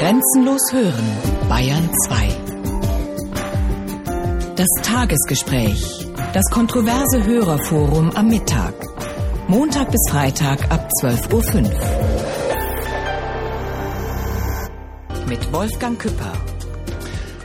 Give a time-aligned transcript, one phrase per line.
[0.00, 1.04] Grenzenlos hören,
[1.50, 2.28] Bayern 2.
[4.56, 6.06] Das Tagesgespräch.
[6.32, 8.72] Das kontroverse Hörerforum am Mittag.
[9.46, 11.70] Montag bis Freitag ab 12.05 Uhr.
[15.28, 16.32] Mit Wolfgang Küpper.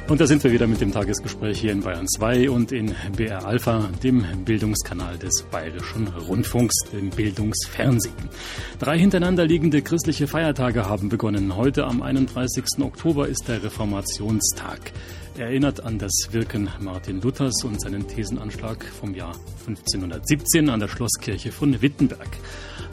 [0.07, 3.43] Und da sind wir wieder mit dem Tagesgespräch hier in Bayern 2 und in BR
[3.43, 8.13] Alpha, dem Bildungskanal des Bayerischen Rundfunks, dem Bildungsfernsehen.
[8.77, 11.55] Drei hintereinander liegende christliche Feiertage haben begonnen.
[11.55, 12.65] Heute am 31.
[12.81, 14.91] Oktober ist der Reformationstag.
[15.39, 20.87] Er erinnert an das Wirken Martin Luthers und seinen Thesenanschlag vom Jahr 1517 an der
[20.87, 22.29] Schlosskirche von Wittenberg.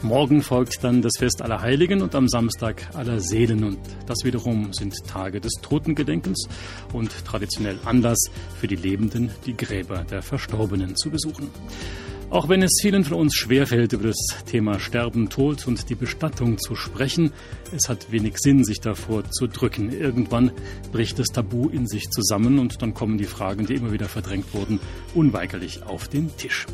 [0.03, 3.63] Morgen folgt dann das Fest aller Heiligen und am Samstag aller Seelen.
[3.63, 6.49] Und das wiederum sind Tage des Totengedenkens
[6.91, 8.19] und traditionell Anlass
[8.59, 11.49] für die Lebenden, die Gräber der Verstorbenen zu besuchen.
[12.29, 16.57] Auch wenn es vielen von uns schwerfällt, über das Thema Sterben, Tod und die Bestattung
[16.57, 17.31] zu sprechen,
[17.73, 19.89] es hat wenig Sinn, sich davor zu drücken.
[19.93, 20.51] Irgendwann
[20.91, 24.53] bricht das Tabu in sich zusammen und dann kommen die Fragen, die immer wieder verdrängt
[24.53, 24.81] wurden,
[25.13, 26.65] unweigerlich auf den Tisch.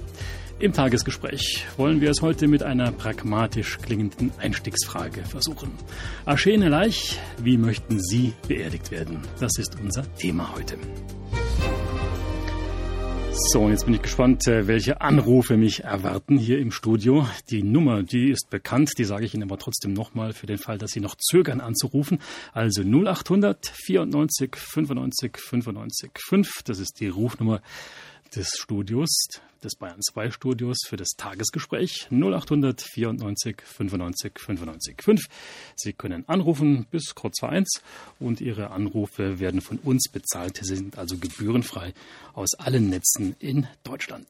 [0.62, 5.72] Im Tagesgespräch wollen wir es heute mit einer pragmatisch klingenden Einstiegsfrage versuchen.
[6.26, 9.22] Aschene Leich, wie möchten Sie beerdigt werden?
[9.40, 10.78] Das ist unser Thema heute.
[13.54, 17.26] So, und jetzt bin ich gespannt, äh, welche Anrufe mich erwarten hier im Studio.
[17.50, 20.78] Die Nummer, die ist bekannt, die sage ich Ihnen aber trotzdem nochmal für den Fall,
[20.78, 22.20] dass Sie noch zögern anzurufen.
[22.52, 27.62] Also 0800 94 95 95 5, das ist die Rufnummer
[28.36, 29.10] des Studios,
[29.64, 35.22] des Bayern 2 Studios für das Tagesgespräch 0800 94 95 95 5.
[35.76, 37.82] Sie können anrufen bis kurz vor eins
[38.20, 40.60] und Ihre Anrufe werden von uns bezahlt.
[40.62, 41.94] Sie sind also gebührenfrei
[42.34, 44.28] aus allen Netzen in Deutschland.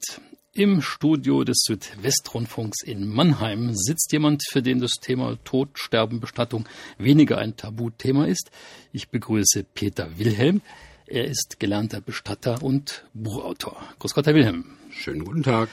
[0.54, 6.68] Im Studio des Südwestrundfunks in Mannheim sitzt jemand, für den das Thema Tod, Sterben, Bestattung
[6.98, 8.50] weniger ein Tabuthema ist.
[8.92, 10.62] Ich begrüße Peter Wilhelm.
[11.12, 13.81] Er ist gelernter Bestatter und Buchautor.
[13.97, 14.66] Grüß Gott, Herr Wilhelm.
[14.92, 15.68] Schönen guten Tag.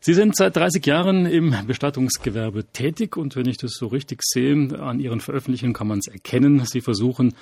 [0.00, 4.78] Sie sind seit 30 Jahren im Bestattungsgewerbe tätig und wenn ich das so richtig sehe,
[4.78, 6.62] an Ihren Veröffentlichungen kann man es erkennen.
[6.66, 7.32] Sie versuchen,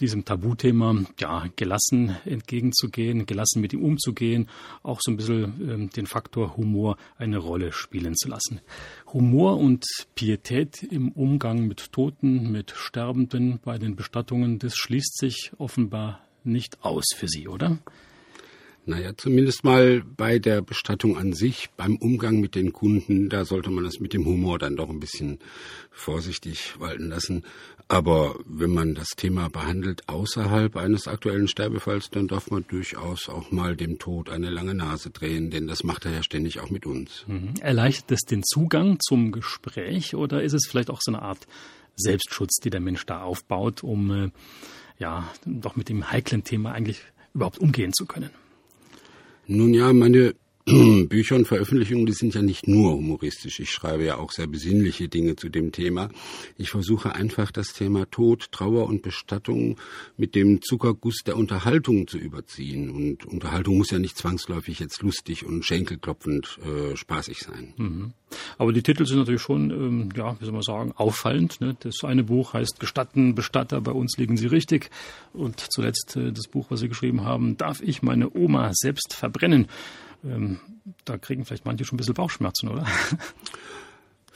[0.00, 4.50] diesem Tabuthema ja, gelassen entgegenzugehen, gelassen mit ihm umzugehen,
[4.82, 8.60] auch so ein bisschen ähm, den Faktor Humor eine Rolle spielen zu lassen.
[9.10, 15.52] Humor und Pietät im Umgang mit Toten, mit Sterbenden bei den Bestattungen, das schließt sich
[15.56, 17.78] offenbar nicht aus für Sie, oder?
[18.86, 23.70] Naja, zumindest mal bei der Bestattung an sich, beim Umgang mit den Kunden, da sollte
[23.70, 25.38] man das mit dem Humor dann doch ein bisschen
[25.90, 27.44] vorsichtig walten lassen.
[27.88, 33.50] Aber wenn man das Thema behandelt außerhalb eines aktuellen Sterbefalls, dann darf man durchaus auch
[33.50, 36.86] mal dem Tod eine lange Nase drehen, denn das macht er ja ständig auch mit
[36.86, 37.24] uns.
[37.26, 37.54] Mhm.
[37.60, 41.46] Erleichtert es den Zugang zum Gespräch oder ist es vielleicht auch so eine Art
[41.96, 44.30] Selbstschutz, die der Mensch da aufbaut, um äh,
[45.00, 47.00] ja, doch mit dem heiklen Thema eigentlich
[47.34, 48.30] überhaupt umgehen zu können?
[49.46, 50.34] Nun ja, meine
[51.08, 53.60] Bücher und Veröffentlichungen, die sind ja nicht nur humoristisch.
[53.60, 56.08] Ich schreibe ja auch sehr besinnliche Dinge zu dem Thema.
[56.58, 59.76] Ich versuche einfach das Thema Tod, Trauer und Bestattung
[60.16, 62.90] mit dem Zuckerguss der Unterhaltung zu überziehen.
[62.90, 67.74] Und Unterhaltung muss ja nicht zwangsläufig jetzt lustig und schenkelklopfend äh, spaßig sein.
[67.76, 68.12] Mhm.
[68.58, 71.60] Aber die Titel sind natürlich schon, ähm, ja, wie soll man sagen, auffallend.
[71.60, 71.76] Ne?
[71.80, 74.90] Das eine Buch heißt Gestatten, Bestatter, bei uns liegen Sie richtig.
[75.32, 79.66] Und zuletzt äh, das Buch, was Sie geschrieben haben, Darf ich meine Oma selbst verbrennen?
[80.24, 80.58] Ähm,
[81.04, 82.86] da kriegen vielleicht manche schon ein bisschen Bauchschmerzen, oder?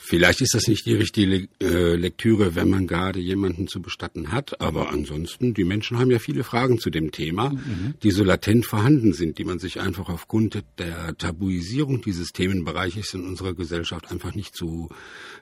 [0.06, 4.60] Vielleicht ist das nicht die richtige äh, Lektüre, wenn man gerade jemanden zu bestatten hat,
[4.60, 7.94] aber ansonsten, die Menschen haben ja viele Fragen zu dem Thema, mhm.
[8.02, 13.25] die so latent vorhanden sind, die man sich einfach aufgrund der Tabuisierung dieses Themenbereiches in
[13.25, 14.90] unserer Gesellschaft einfach nicht zu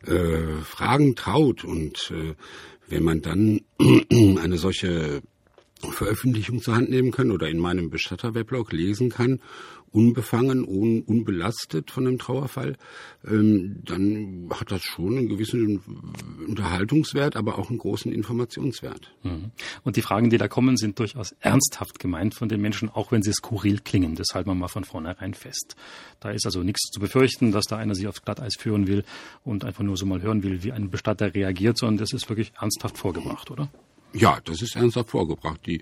[0.06, 1.64] äh, fragen traut.
[1.64, 2.34] Und äh,
[2.86, 5.22] wenn man dann eine solche
[5.80, 9.40] Veröffentlichung zur Hand nehmen kann oder in meinem Bestatter-Weblog lesen kann
[9.92, 12.76] unbefangen, un, unbelastet von dem Trauerfall,
[13.26, 15.80] ähm, dann hat das schon einen gewissen
[16.48, 19.12] Unterhaltungswert, aber auch einen großen Informationswert.
[19.22, 19.52] Mhm.
[19.84, 23.22] Und die Fragen, die da kommen, sind durchaus ernsthaft gemeint von den Menschen, auch wenn
[23.22, 24.14] sie skurril klingen.
[24.14, 25.76] Das halten wir mal von vornherein fest.
[26.20, 29.04] Da ist also nichts zu befürchten, dass da einer sich aufs Glatteis führen will
[29.44, 32.52] und einfach nur so mal hören will, wie ein Bestatter reagiert, sondern das ist wirklich
[32.58, 33.68] ernsthaft vorgebracht, oder?
[34.14, 35.60] Ja, das ist ernsthaft vorgebracht.
[35.66, 35.80] Die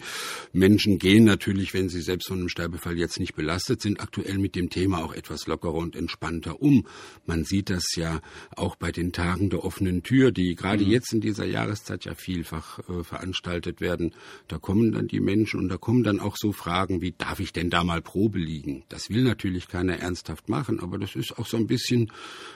[0.53, 4.55] Menschen gehen natürlich, wenn sie selbst von einem Sterbefall jetzt nicht belastet sind, aktuell mit
[4.55, 6.87] dem Thema auch etwas lockerer und entspannter um.
[7.27, 8.21] Man sieht das ja
[8.55, 10.91] auch bei den Tagen der offenen Tür, die gerade mhm.
[10.91, 14.15] jetzt in dieser Jahreszeit ja vielfach äh, veranstaltet werden.
[14.47, 17.53] Da kommen dann die Menschen und da kommen dann auch so Fragen wie, darf ich
[17.53, 18.85] denn da mal Probe liegen?
[18.89, 22.13] Das will natürlich keiner ernsthaft machen, aber das ist auch so ein bisschen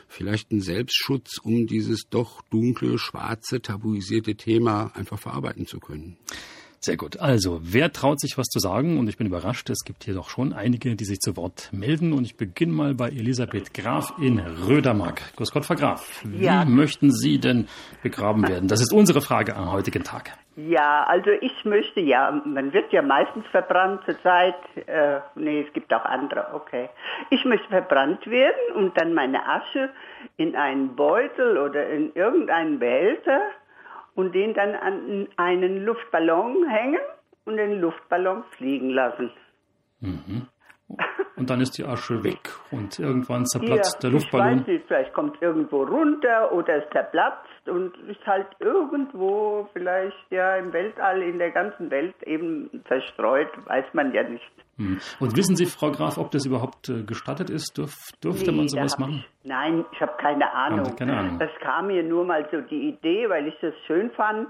[0.07, 6.17] vielleicht ein Selbstschutz, um dieses doch dunkle, schwarze, tabuisierte Thema einfach verarbeiten zu können.
[6.85, 7.19] Sehr gut.
[7.19, 8.99] Also, wer traut sich was zu sagen?
[8.99, 12.13] Und ich bin überrascht, es gibt hier doch schon einige, die sich zu Wort melden.
[12.13, 15.23] Und ich beginne mal bei Elisabeth Graf in Rödermark.
[15.37, 16.21] Grüß Gott, Frau Graf.
[16.27, 16.67] Wie ja.
[16.67, 17.69] möchten Sie denn
[18.03, 18.69] begraben werden?
[18.69, 20.37] Das ist unsere Frage am heutigen Tag.
[20.57, 24.55] Ja, also ich möchte ja, man wird ja meistens verbrannt zurzeit.
[24.87, 26.91] Äh, nee, es gibt auch andere, okay.
[27.31, 29.89] Ich möchte verbrannt werden und dann meine Asche
[30.37, 33.41] in einen Beutel oder in irgendeinen Behälter
[34.15, 37.01] und den dann an einen Luftballon hängen
[37.45, 39.31] und den Luftballon fliegen lassen.
[40.01, 40.49] Mhm.
[41.37, 44.53] Und dann ist die Asche weg und irgendwann zerplatzt ja, der Luftballon.
[44.53, 50.31] Ich weiß nicht, vielleicht kommt irgendwo runter oder es zerplatzt und ist halt irgendwo vielleicht
[50.31, 54.51] ja im Weltall, in der ganzen Welt eben verstreut, weiß man ja nicht.
[54.77, 54.99] Hm.
[55.21, 57.79] Und wissen Sie, Frau Graf, ob das überhaupt äh, gestattet ist?
[57.79, 59.25] Dürf, dürfte nee, man sowas machen?
[59.43, 60.97] Ich, nein, ich habe keine Ahnung.
[60.97, 61.39] keine Ahnung.
[61.39, 64.49] Das kam mir nur mal so die Idee, weil ich das schön fand.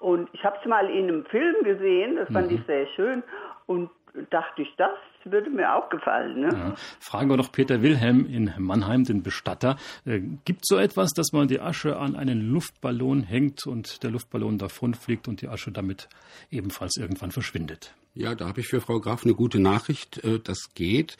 [0.00, 2.58] Und ich habe es mal in einem Film gesehen, das fand mhm.
[2.58, 3.22] ich sehr schön.
[3.66, 3.88] Und
[4.30, 6.40] dachte ich, das würde mir auch gefallen.
[6.40, 6.48] Ne?
[6.52, 6.74] Ja.
[7.00, 9.76] Fragen wir doch Peter Wilhelm in Mannheim, den Bestatter.
[10.04, 14.58] Äh, gibt so etwas, dass man die Asche an einen Luftballon hängt und der Luftballon
[14.58, 16.08] davonfliegt und die Asche damit
[16.50, 17.94] ebenfalls irgendwann verschwindet?
[18.14, 20.22] Ja, da habe ich für Frau Graf eine gute Nachricht.
[20.22, 21.16] Äh, das geht.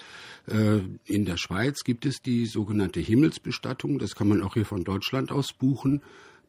[0.46, 3.98] Äh, in der Schweiz gibt es die sogenannte Himmelsbestattung.
[3.98, 6.02] Das kann man auch hier von Deutschland aus buchen.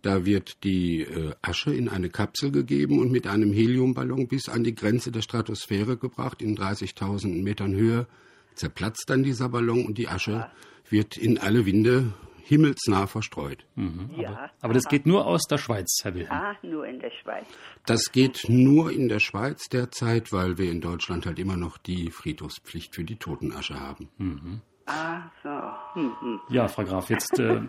[0.04, 4.64] Da wird die äh, Asche in eine Kapsel gegeben und mit einem Heliumballon bis an
[4.64, 8.06] die Grenze der Stratosphäre gebracht, in 30.000 Metern Höhe.
[8.54, 10.48] Zerplatzt dann dieser Ballon und die Asche
[10.90, 12.14] wird in alle Winde
[12.44, 13.66] himmelsnah verstreut.
[13.76, 16.32] Mhm, aber, ja, aber das geht nur aus der Schweiz, Herr Wilhelm.
[16.32, 17.46] Ah, nur in der Schweiz.
[17.86, 22.12] Das geht nur in der Schweiz derzeit, weil wir in Deutschland halt immer noch die
[22.12, 24.10] Friedhofspflicht für die Totenasche haben.
[24.18, 24.62] Mhm.
[24.86, 25.50] Ah, so.
[25.94, 26.40] Hm, hm.
[26.50, 27.62] Ja, Frau Graf, jetzt äh,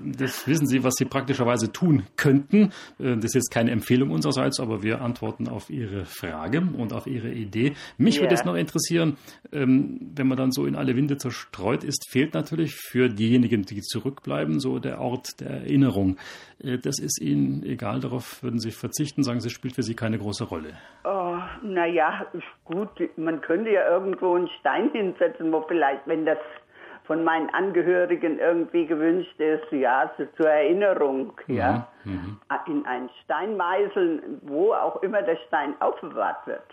[0.46, 2.72] wissen Sie, was Sie praktischerweise tun könnten.
[2.98, 7.06] Äh, das ist jetzt keine Empfehlung unsererseits, aber wir antworten auf Ihre Frage und auf
[7.06, 7.74] Ihre Idee.
[7.98, 8.24] Mich yeah.
[8.24, 9.16] würde es noch interessieren,
[9.52, 13.80] ähm, wenn man dann so in alle Winde zerstreut ist, fehlt natürlich für diejenigen, die
[13.80, 16.16] zurückbleiben, so der Ort der Erinnerung.
[16.58, 20.18] Äh, das ist Ihnen egal, darauf würden Sie verzichten, sagen Sie, spielt für Sie keine
[20.18, 20.70] große Rolle.
[21.04, 22.26] Oh, naja,
[22.64, 26.38] gut, man könnte ja irgendwo einen Stein hinsetzen, wo vielleicht, wenn das
[27.04, 31.54] von meinen Angehörigen irgendwie gewünscht ist, ja, so zur Erinnerung, mhm.
[31.54, 32.40] ja, mhm.
[32.66, 36.66] in einen Stein meißeln, wo auch immer der Stein aufbewahrt wird.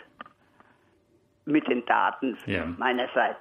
[1.45, 2.65] Mit den Daten ja.
[2.77, 3.39] meinerseits.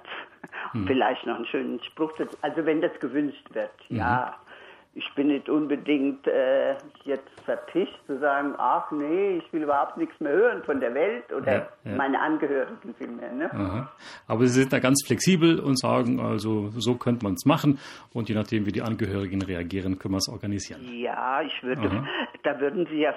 [0.73, 0.87] Mhm.
[0.87, 2.13] Vielleicht noch einen schönen Spruch.
[2.41, 4.35] Also wenn das gewünscht wird, ja.
[4.45, 4.50] Mhm
[4.93, 6.73] ich bin nicht unbedingt äh,
[7.05, 11.31] jetzt verpischt zu sagen, ach nee, ich will überhaupt nichts mehr hören von der Welt
[11.31, 11.95] oder ja, ja.
[11.95, 13.31] meine Angehörigen vielmehr.
[13.31, 13.87] Ne?
[14.27, 17.79] Aber Sie sind da ganz flexibel und sagen, also so könnte man es machen
[18.13, 20.81] und je nachdem, wie die Angehörigen reagieren, können wir es organisieren.
[20.93, 22.07] Ja, ich würde, Aha.
[22.43, 23.13] da würden Sie ja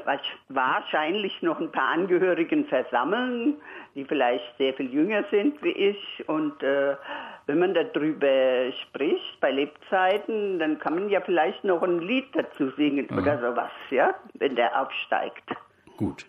[0.49, 3.57] wahrscheinlich noch ein paar Angehörigen versammeln,
[3.97, 6.95] die vielleicht sehr viel jünger sind wie ich und äh,
[7.47, 12.71] wenn man darüber spricht bei Lebzeiten, dann kann man ja vielleicht noch ein Lied dazu
[12.77, 13.21] singen Aha.
[13.21, 15.45] oder sowas, ja, wenn der aufsteigt.
[15.97, 16.27] Gut.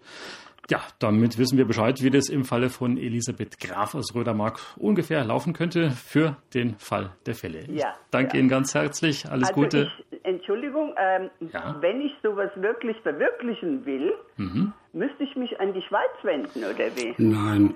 [0.69, 5.23] Ja, damit wissen wir Bescheid, wie das im Falle von Elisabeth Graf aus Rödermark ungefähr
[5.23, 7.65] laufen könnte für den Fall der Fälle.
[7.69, 8.39] Ja, ich danke ja.
[8.39, 9.29] Ihnen ganz herzlich.
[9.29, 9.91] Alles also Gute.
[10.09, 11.75] Ich, Entschuldigung, ähm, ja.
[11.81, 14.73] wenn ich sowas wirklich verwirklichen will, mhm.
[14.93, 17.13] müsste ich mich an die Schweiz wenden, oder wie?
[17.19, 17.75] Nein,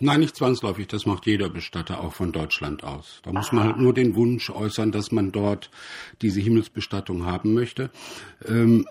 [0.00, 0.88] Nein, nicht zwangsläufig.
[0.88, 3.20] Das macht jeder Bestatter auch von Deutschland aus.
[3.22, 5.70] Da muss man halt nur den Wunsch äußern, dass man dort
[6.20, 7.90] diese Himmelsbestattung haben möchte.
[8.46, 8.86] Ähm,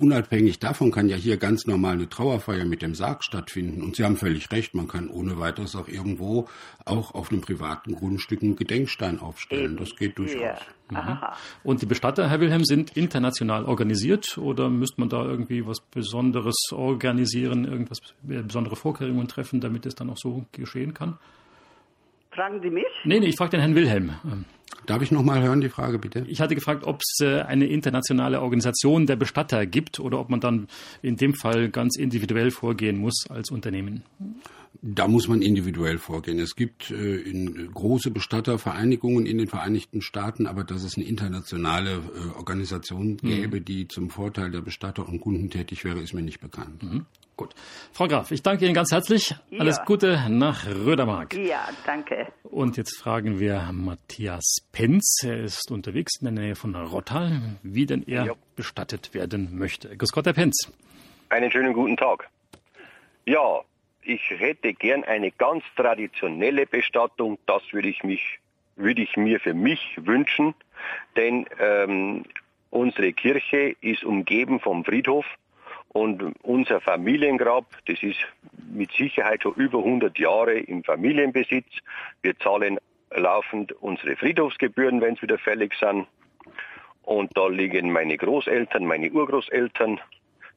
[0.00, 3.82] unabhängig davon kann ja hier ganz normal eine Trauerfeier mit dem Sarg stattfinden.
[3.82, 6.48] Und Sie haben völlig recht, man kann ohne weiteres auch irgendwo,
[6.84, 9.76] auch auf einem privaten Grundstück, einen Gedenkstein aufstellen.
[9.76, 10.40] Das geht durchaus.
[10.40, 10.58] Ja.
[10.90, 11.18] Mhm.
[11.64, 16.56] Und die Bestatter, Herr Wilhelm, sind international organisiert oder müsste man da irgendwie was Besonderes
[16.72, 21.18] organisieren, irgendwas äh, besondere Vorkehrungen treffen, damit es dann auch so geschehen kann?
[22.36, 22.84] Fragen Sie mich?
[23.04, 24.12] Nee, nee, ich frage den Herrn Wilhelm.
[24.84, 26.24] Darf ich noch mal hören, die Frage bitte?
[26.28, 30.40] Ich hatte gefragt, ob es äh, eine internationale Organisation der Bestatter gibt oder ob man
[30.40, 30.68] dann
[31.02, 34.02] in dem Fall ganz individuell vorgehen muss als Unternehmen.
[34.82, 36.38] Da muss man individuell vorgehen.
[36.38, 41.94] Es gibt äh, in, große Bestattervereinigungen in den Vereinigten Staaten, aber dass es eine internationale
[41.94, 43.26] äh, Organisation mhm.
[43.26, 43.64] gäbe, mhm.
[43.64, 46.82] die zum Vorteil der Bestatter und Kunden tätig wäre, ist mir nicht bekannt.
[46.82, 47.06] Mhm.
[47.36, 47.54] Gut.
[47.92, 49.34] Frau Graf, ich danke Ihnen ganz herzlich.
[49.50, 49.60] Ja.
[49.60, 51.34] Alles Gute nach Rödermark.
[51.34, 52.28] Ja, danke.
[52.44, 55.18] Und jetzt fragen wir Matthias Penz.
[55.22, 58.32] Er ist unterwegs in der Nähe von Rottal, wie denn er ja.
[58.54, 59.94] bestattet werden möchte.
[59.94, 60.72] Grüß Gott, Herr Penz.
[61.28, 62.26] Einen schönen guten Tag.
[63.26, 63.60] Ja,
[64.02, 67.38] ich hätte gern eine ganz traditionelle Bestattung.
[67.44, 68.38] Das würde ich mich,
[68.76, 70.54] würde ich mir für mich wünschen,
[71.16, 72.24] denn ähm,
[72.70, 75.26] unsere Kirche ist umgeben vom Friedhof
[75.88, 78.18] und unser Familiengrab, das ist
[78.72, 81.66] mit Sicherheit schon über 100 Jahre im Familienbesitz.
[82.22, 82.78] Wir zahlen
[83.14, 86.06] laufend unsere Friedhofsgebühren, wenn es wieder fällig sind.
[87.02, 90.00] Und da liegen meine Großeltern, meine Urgroßeltern,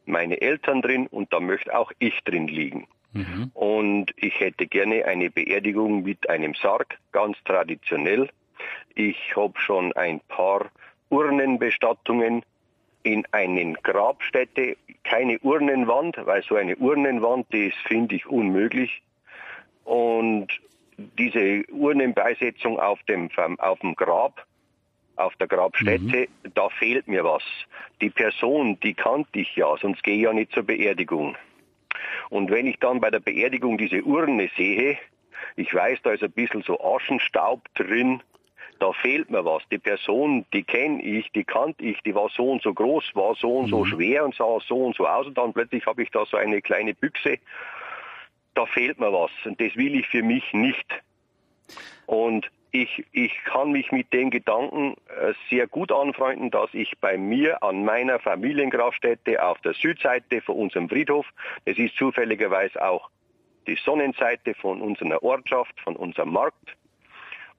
[0.05, 2.87] meine Eltern drin und da möchte auch ich drin liegen.
[3.13, 3.51] Mhm.
[3.53, 8.29] Und ich hätte gerne eine Beerdigung mit einem Sarg, ganz traditionell.
[8.95, 10.69] Ich habe schon ein paar
[11.09, 12.43] Urnenbestattungen
[13.13, 19.01] in einen Grabstätte, keine Urnenwand, weil so eine Urnenwand, die ist, finde ich, unmöglich.
[19.83, 20.47] Und
[21.17, 24.45] diese Urnenbeisetzung auf dem, auf dem Grab,
[25.15, 26.53] auf der Grabstätte, mhm.
[26.53, 27.43] da fehlt mir was.
[28.01, 31.35] Die Person, die kannte ich ja, sonst gehe ich ja nicht zur Beerdigung.
[32.29, 34.97] Und wenn ich dann bei der Beerdigung diese Urne sehe,
[35.55, 38.21] ich weiß, da ist ein bisschen so Aschenstaub drin,
[38.79, 39.63] da fehlt mir was.
[39.71, 43.35] Die Person, die kenne ich, die kannte ich, die war so und so groß, war
[43.35, 43.89] so und so mhm.
[43.89, 46.61] schwer und sah so und so aus und dann plötzlich habe ich da so eine
[46.61, 47.37] kleine Büchse.
[48.55, 50.87] Da fehlt mir was und das will ich für mich nicht.
[52.05, 57.17] Und ich, ich kann mich mit dem Gedanken äh, sehr gut anfreunden, dass ich bei
[57.17, 61.25] mir an meiner Familiengrabstätte auf der Südseite von unserem Friedhof,
[61.65, 63.09] das ist zufälligerweise auch
[63.67, 66.75] die Sonnenseite von unserer Ortschaft, von unserem Markt,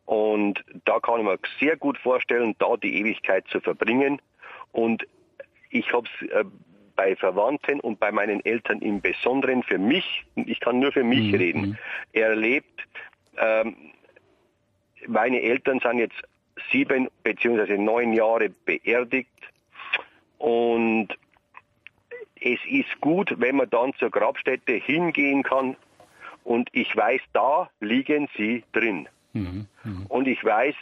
[0.06, 4.20] und da kann ich mir sehr gut vorstellen, da die Ewigkeit zu verbringen.
[4.72, 5.06] Und
[5.70, 6.44] ich habe es äh,
[6.96, 11.32] bei Verwandten und bei meinen Eltern im Besonderen für mich, ich kann nur für mich
[11.32, 11.34] mhm.
[11.34, 11.78] reden,
[12.12, 12.86] erlebt.
[13.38, 13.76] Ähm,
[15.06, 16.20] meine Eltern sind jetzt
[16.70, 19.30] sieben beziehungsweise neun Jahre beerdigt
[20.38, 21.08] und
[22.40, 25.76] es ist gut, wenn man dann zur Grabstätte hingehen kann
[26.44, 29.08] und ich weiß, da liegen sie drin.
[29.32, 29.66] Mhm.
[30.08, 30.74] Und ich weiß,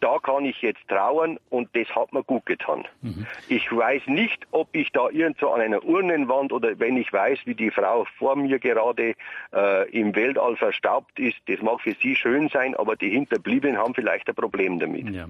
[0.00, 2.84] da kann ich jetzt trauern und das hat mir gut getan.
[3.02, 3.26] Mhm.
[3.48, 7.54] Ich weiß nicht, ob ich da irgendwo an einer Urnenwand oder wenn ich weiß, wie
[7.54, 9.14] die Frau vor mir gerade
[9.52, 13.94] äh, im Weltall verstaubt ist, das mag für sie schön sein, aber die Hinterbliebenen haben
[13.94, 15.08] vielleicht ein Problem damit.
[15.10, 15.26] Ja.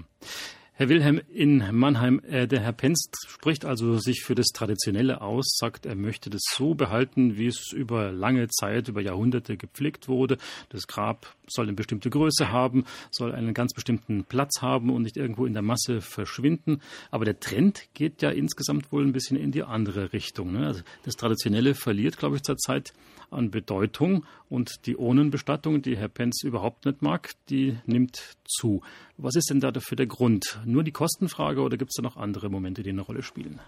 [0.79, 5.57] Herr Wilhelm in Mannheim, äh, der Herr Penz spricht also sich für das Traditionelle aus,
[5.57, 10.37] sagt, er möchte das so behalten, wie es über lange Zeit, über Jahrhunderte gepflegt wurde.
[10.69, 15.17] Das Grab soll eine bestimmte Größe haben, soll einen ganz bestimmten Platz haben und nicht
[15.17, 16.79] irgendwo in der Masse verschwinden.
[17.09, 20.51] Aber der Trend geht ja insgesamt wohl ein bisschen in die andere Richtung.
[20.51, 20.67] Ne?
[20.67, 22.93] Also das Traditionelle verliert, glaube ich, zurzeit
[23.31, 28.81] an Bedeutung und die Ohnenbestattung, die Herr Penz überhaupt nicht mag, die nimmt zu.
[29.17, 30.59] Was ist denn da dafür der Grund?
[30.65, 33.59] Nur die Kostenfrage oder gibt es da noch andere Momente, die eine Rolle spielen?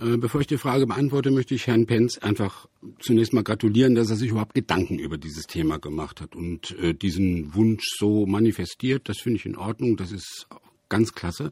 [0.00, 2.66] Äh, bevor ich die Frage beantworte, möchte ich Herrn Penz einfach
[2.98, 6.94] zunächst mal gratulieren, dass er sich überhaupt Gedanken über dieses Thema gemacht hat und äh,
[6.94, 9.08] diesen Wunsch so manifestiert.
[9.08, 9.96] Das finde ich in Ordnung.
[9.96, 10.46] Das ist
[10.88, 11.50] ganz klasse.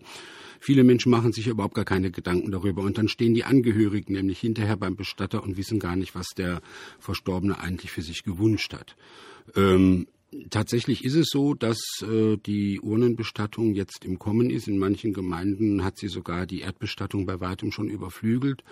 [0.58, 4.40] Viele Menschen machen sich überhaupt gar keine Gedanken darüber und dann stehen die Angehörigen nämlich
[4.40, 6.60] hinterher beim Bestatter und wissen gar nicht, was der
[6.98, 8.96] Verstorbene eigentlich für sich gewünscht hat.
[9.56, 10.06] Ähm,
[10.48, 14.68] Tatsächlich ist es so, dass äh, die Urnenbestattung jetzt im Kommen ist.
[14.68, 18.62] In manchen Gemeinden hat sie sogar die Erdbestattung bei weitem schon überflügelt.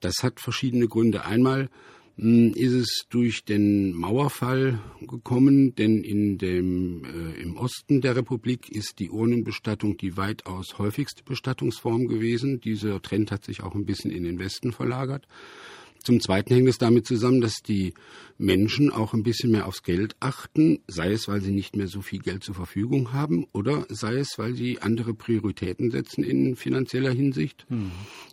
[0.00, 1.24] Das hat verschiedene Gründe.
[1.24, 1.68] Einmal
[2.16, 8.70] hm, ist es durch den Mauerfall gekommen, denn in dem, äh, im Osten der Republik
[8.70, 12.60] ist die Urnenbestattung die weitaus häufigste Bestattungsform gewesen.
[12.60, 15.26] Dieser Trend hat sich auch ein bisschen in den Westen verlagert.
[16.02, 17.94] Zum Zweiten hängt es damit zusammen, dass die
[18.38, 22.00] Menschen auch ein bisschen mehr aufs Geld achten, sei es, weil sie nicht mehr so
[22.00, 27.12] viel Geld zur Verfügung haben oder sei es, weil sie andere Prioritäten setzen in finanzieller
[27.12, 27.66] Hinsicht.
[27.68, 27.90] Mhm.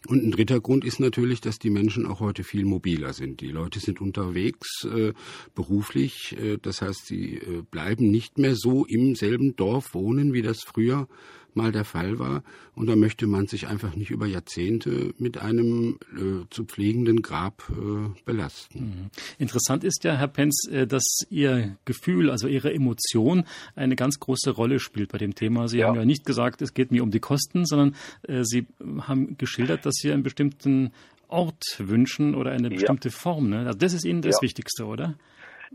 [0.07, 3.41] Und ein dritter Grund ist natürlich, dass die Menschen auch heute viel mobiler sind.
[3.41, 5.11] Die Leute sind unterwegs äh,
[5.53, 10.41] beruflich, äh, das heißt, sie äh, bleiben nicht mehr so im selben Dorf wohnen, wie
[10.41, 11.09] das früher
[11.57, 12.43] mal der Fall war.
[12.75, 17.63] Und da möchte man sich einfach nicht über Jahrzehnte mit einem äh, zu pflegenden Grab
[17.69, 18.79] äh, belasten.
[18.79, 19.09] Mhm.
[19.37, 23.43] Interessant ist ja, Herr Penz, äh, dass Ihr Gefühl, also Ihre Emotion
[23.75, 25.67] eine ganz große Rolle spielt bei dem Thema.
[25.67, 25.87] Sie ja.
[25.87, 27.95] haben ja nicht gesagt, es geht mir um die Kosten, sondern
[28.27, 28.67] äh, Sie
[29.01, 30.93] haben geschildert, dass Sie einen bestimmten
[31.27, 33.15] Ort wünschen oder eine bestimmte ja.
[33.15, 33.49] Form.
[33.49, 33.65] Ne?
[33.65, 34.41] Also das ist Ihnen das ja.
[34.43, 35.15] Wichtigste, oder?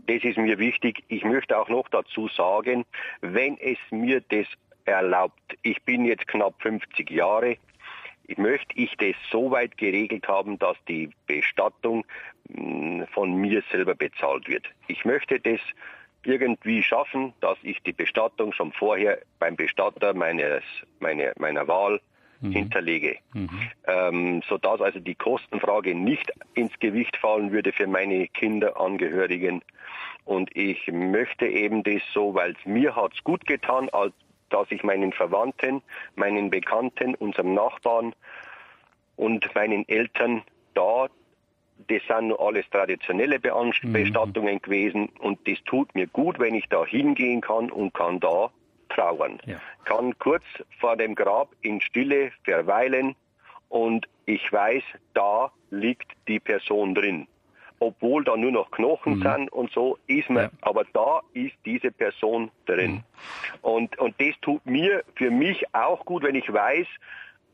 [0.07, 1.03] Das ist mir wichtig.
[1.07, 2.85] Ich möchte auch noch dazu sagen,
[3.21, 4.47] wenn es mir das
[4.85, 7.57] erlaubt, ich bin jetzt knapp 50 Jahre,
[8.37, 12.05] möchte ich das so weit geregelt haben, dass die Bestattung
[12.53, 14.65] hm, von mir selber bezahlt wird.
[14.87, 15.59] Ich möchte das
[16.25, 20.63] irgendwie schaffen, dass ich die Bestattung schon vorher beim Bestatter meines,
[20.99, 21.99] meine, meiner Wahl
[22.39, 22.51] mhm.
[22.51, 23.69] hinterlege, mhm.
[23.87, 29.61] Ähm, sodass also die Kostenfrage nicht ins Gewicht fallen würde für meine Kinder, Angehörigen.
[30.25, 34.13] Und ich möchte eben das so, weil es mir hat's gut getan, als
[34.53, 35.81] dass ich meinen Verwandten,
[36.15, 38.13] meinen Bekannten, unserem Nachbarn
[39.15, 40.43] und meinen Eltern
[40.73, 41.07] da,
[41.87, 43.93] das sind nur alles traditionelle mhm.
[43.93, 44.61] Bestattungen mhm.
[44.61, 48.51] gewesen und das tut mir gut, wenn ich da hingehen kann und kann da
[48.89, 49.39] trauern.
[49.45, 49.57] Ja.
[49.85, 50.43] Kann kurz
[50.79, 53.15] vor dem Grab in Stille verweilen
[53.69, 54.83] und ich weiß,
[55.13, 57.27] da liegt die Person drin.
[57.83, 59.21] Obwohl da nur noch Knochen mhm.
[59.21, 60.49] sind und so, ist man, ja.
[60.61, 62.91] aber da ist diese Person drin.
[62.91, 63.03] Mhm.
[63.61, 66.87] Und, und das tut mir, für mich auch gut, wenn ich weiß,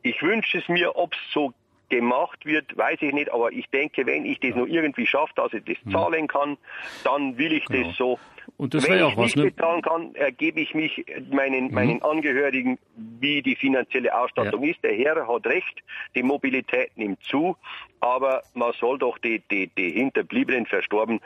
[0.03, 1.53] ich wünsche es mir, ob es so
[1.89, 4.57] gemacht wird, weiß ich nicht, aber ich denke, wenn ich das ja.
[4.57, 5.91] nur irgendwie schaffe, dass ich das mhm.
[5.91, 6.57] zahlen kann,
[7.03, 7.87] dann will ich genau.
[7.87, 8.19] das so.
[8.57, 9.21] Und das wäre auch was, ne?
[9.21, 11.73] Wenn ich nicht bezahlen kann, ergebe ich mich meinen, mhm.
[11.73, 14.71] meinen Angehörigen, wie die finanzielle Ausstattung ja.
[14.71, 14.83] ist.
[14.83, 15.83] Der Herr hat recht,
[16.15, 17.55] die Mobilität nimmt zu,
[17.99, 21.21] aber man soll doch die, die, die Hinterbliebenen, Verstorbenen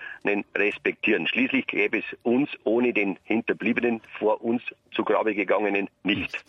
[0.56, 1.28] respektieren.
[1.28, 4.62] Schließlich gäbe es uns ohne den Hinterbliebenen vor uns
[4.92, 6.44] zu Grabe gegangenen nicht.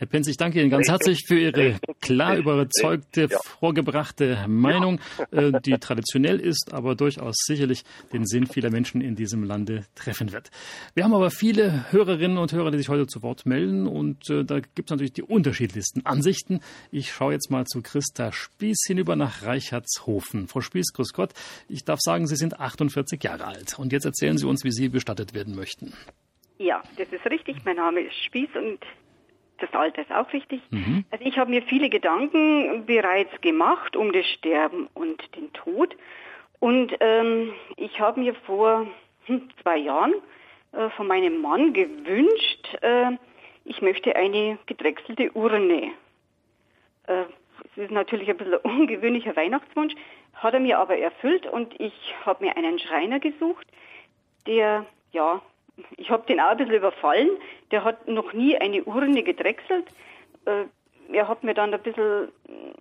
[0.00, 4.98] Herr Penz, ich danke Ihnen ganz herzlich für Ihre klar überzeugte, vorgebrachte Meinung,
[5.30, 10.32] äh, die traditionell ist, aber durchaus sicherlich den Sinn vieler Menschen in diesem Lande treffen
[10.32, 10.50] wird.
[10.94, 14.42] Wir haben aber viele Hörerinnen und Hörer, die sich heute zu Wort melden und äh,
[14.42, 16.60] da gibt es natürlich die unterschiedlichsten Ansichten.
[16.90, 20.48] Ich schaue jetzt mal zu Christa Spieß hinüber nach Reichertshofen.
[20.48, 21.34] Frau Spieß, grüß Gott.
[21.68, 24.88] Ich darf sagen, Sie sind 48 Jahre alt und jetzt erzählen Sie uns, wie Sie
[24.88, 25.92] bestattet werden möchten.
[26.56, 27.56] Ja, das ist richtig.
[27.66, 28.80] Mein Name ist Spieß und
[29.60, 30.60] das Alter ist auch wichtig.
[30.70, 31.04] Mhm.
[31.10, 35.96] Also ich habe mir viele Gedanken bereits gemacht um das Sterben und den Tod.
[36.58, 38.86] Und ähm, ich habe mir vor
[39.24, 40.14] hm, zwei Jahren
[40.72, 43.12] äh, von meinem Mann gewünscht, äh,
[43.64, 45.92] ich möchte eine gedrechselte Urne.
[47.06, 47.24] Äh,
[47.64, 49.94] es ist natürlich ein bisschen ein ungewöhnlicher Weihnachtswunsch,
[50.34, 51.92] hat er mir aber erfüllt und ich
[52.24, 53.66] habe mir einen Schreiner gesucht,
[54.46, 55.42] der ja
[55.96, 57.30] ich habe den auch ein bisschen überfallen.
[57.70, 59.86] Der hat noch nie eine Urne gedrechselt.
[60.44, 60.64] Äh,
[61.12, 62.28] er hat mir dann ein bisschen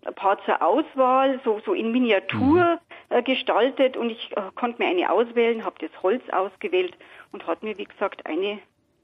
[0.05, 3.15] ein paar zur Auswahl, so, so in Miniatur mhm.
[3.15, 6.95] äh, gestaltet und ich äh, konnte mir eine auswählen, habe das Holz ausgewählt
[7.31, 8.59] und hat mir, wie gesagt, eine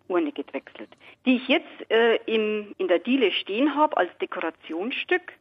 [0.07, 0.89] Urne gedrechselt,
[1.25, 5.33] die ich jetzt äh, im, in der Diele stehen habe als Dekorationsstück.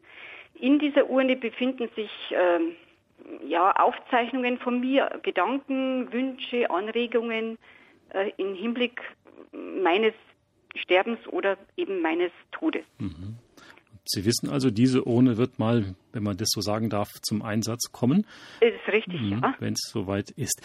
[0.55, 2.77] In dieser Urne befinden sich ähm,
[3.47, 7.59] ja, Aufzeichnungen von mir, Gedanken, Wünsche, Anregungen,
[8.15, 9.01] äh, im Hinblick
[9.53, 10.15] meines
[10.77, 12.85] Sterbens oder eben meines Todes.
[12.99, 13.37] Mhm.
[14.07, 17.91] Sie wissen also, diese Urne wird mal, wenn man das so sagen darf, zum Einsatz
[17.91, 18.27] kommen.
[18.61, 19.55] Das ist richtig, mhm, ja.
[19.61, 20.61] Wenn es soweit ist.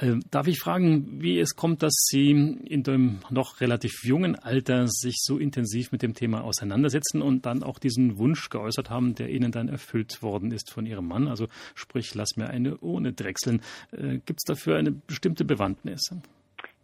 [0.00, 4.88] Äh, darf ich fragen, wie es kommt, dass Sie in dem noch relativ jungen Alter
[4.88, 9.30] sich so intensiv mit dem Thema auseinandersetzen und dann auch diesen Wunsch geäußert haben, der
[9.30, 11.28] Ihnen dann erfüllt worden ist von Ihrem Mann?
[11.28, 13.62] Also sprich, lass mir eine Urne drechseln.
[13.92, 16.10] Äh, Gibt es dafür eine bestimmte Bewandtnis?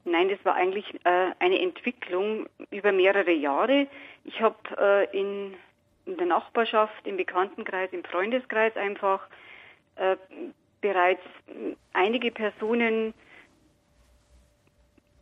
[0.07, 3.88] Nein, das war eigentlich äh, eine Entwicklung über mehrere Jahre.
[4.25, 5.55] Ich habe äh, in,
[6.07, 9.27] in, der Nachbarschaft, im Bekanntenkreis, im Freundeskreis einfach
[9.97, 10.16] äh,
[10.81, 11.23] bereits
[11.92, 13.14] einige Personen ein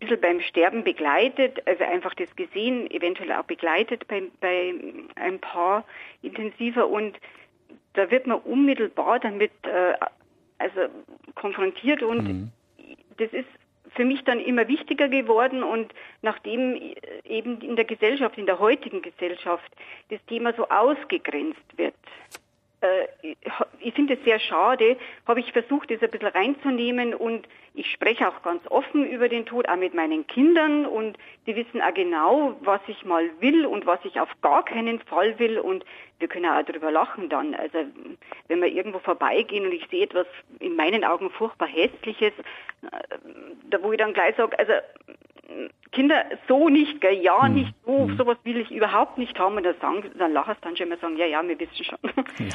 [0.00, 4.74] bisschen beim Sterben begleitet, also einfach das gesehen, eventuell auch begleitet bei, bei
[5.14, 5.86] ein paar
[6.20, 7.18] intensiver und
[7.94, 9.94] da wird man unmittelbar damit äh,
[10.58, 10.80] also
[11.36, 12.50] konfrontiert und mhm.
[13.16, 13.48] das ist
[13.94, 19.02] für mich dann immer wichtiger geworden und nachdem eben in der Gesellschaft, in der heutigen
[19.02, 19.70] Gesellschaft,
[20.10, 22.43] das Thema so ausgegrenzt wird, äh,
[23.80, 28.28] ich finde es sehr schade, habe ich versucht, das ein bisschen reinzunehmen und ich spreche
[28.28, 32.56] auch ganz offen über den Tod, auch mit meinen Kindern und die wissen auch genau,
[32.60, 35.84] was ich mal will und was ich auf gar keinen Fall will und
[36.18, 37.54] wir können auch darüber lachen dann.
[37.54, 37.78] Also
[38.48, 40.26] wenn wir irgendwo vorbeigehen und ich sehe etwas
[40.60, 42.32] in meinen Augen furchtbar Hässliches,
[42.82, 43.18] äh,
[43.70, 44.72] da wo ich dann gleich sage, also
[45.94, 47.54] Kinder so nicht, gell, ja Hm.
[47.54, 49.56] nicht, so, sowas will ich überhaupt nicht haben.
[49.56, 51.98] Und dann sagen, dann lachen sie dann schon immer sagen, ja, ja, wir wissen schon.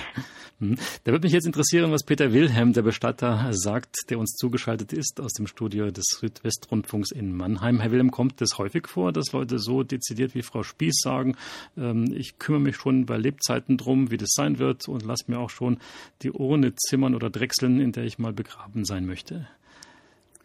[0.61, 0.75] Hm.
[1.05, 5.21] Da würde mich jetzt interessieren, was Peter Wilhelm, der Bestatter, sagt, der uns zugeschaltet ist
[5.21, 7.79] aus dem Studio des Südwestrundfunks in Mannheim.
[7.79, 11.37] Herr Wilhelm, kommt es häufig vor, dass Leute so dezidiert wie Frau Spieß sagen,
[11.77, 15.39] ähm, ich kümmere mich schon bei Lebzeiten drum, wie das sein wird und lass mir
[15.39, 15.79] auch schon
[16.23, 19.47] die Urne zimmern oder drechseln, in der ich mal begraben sein möchte?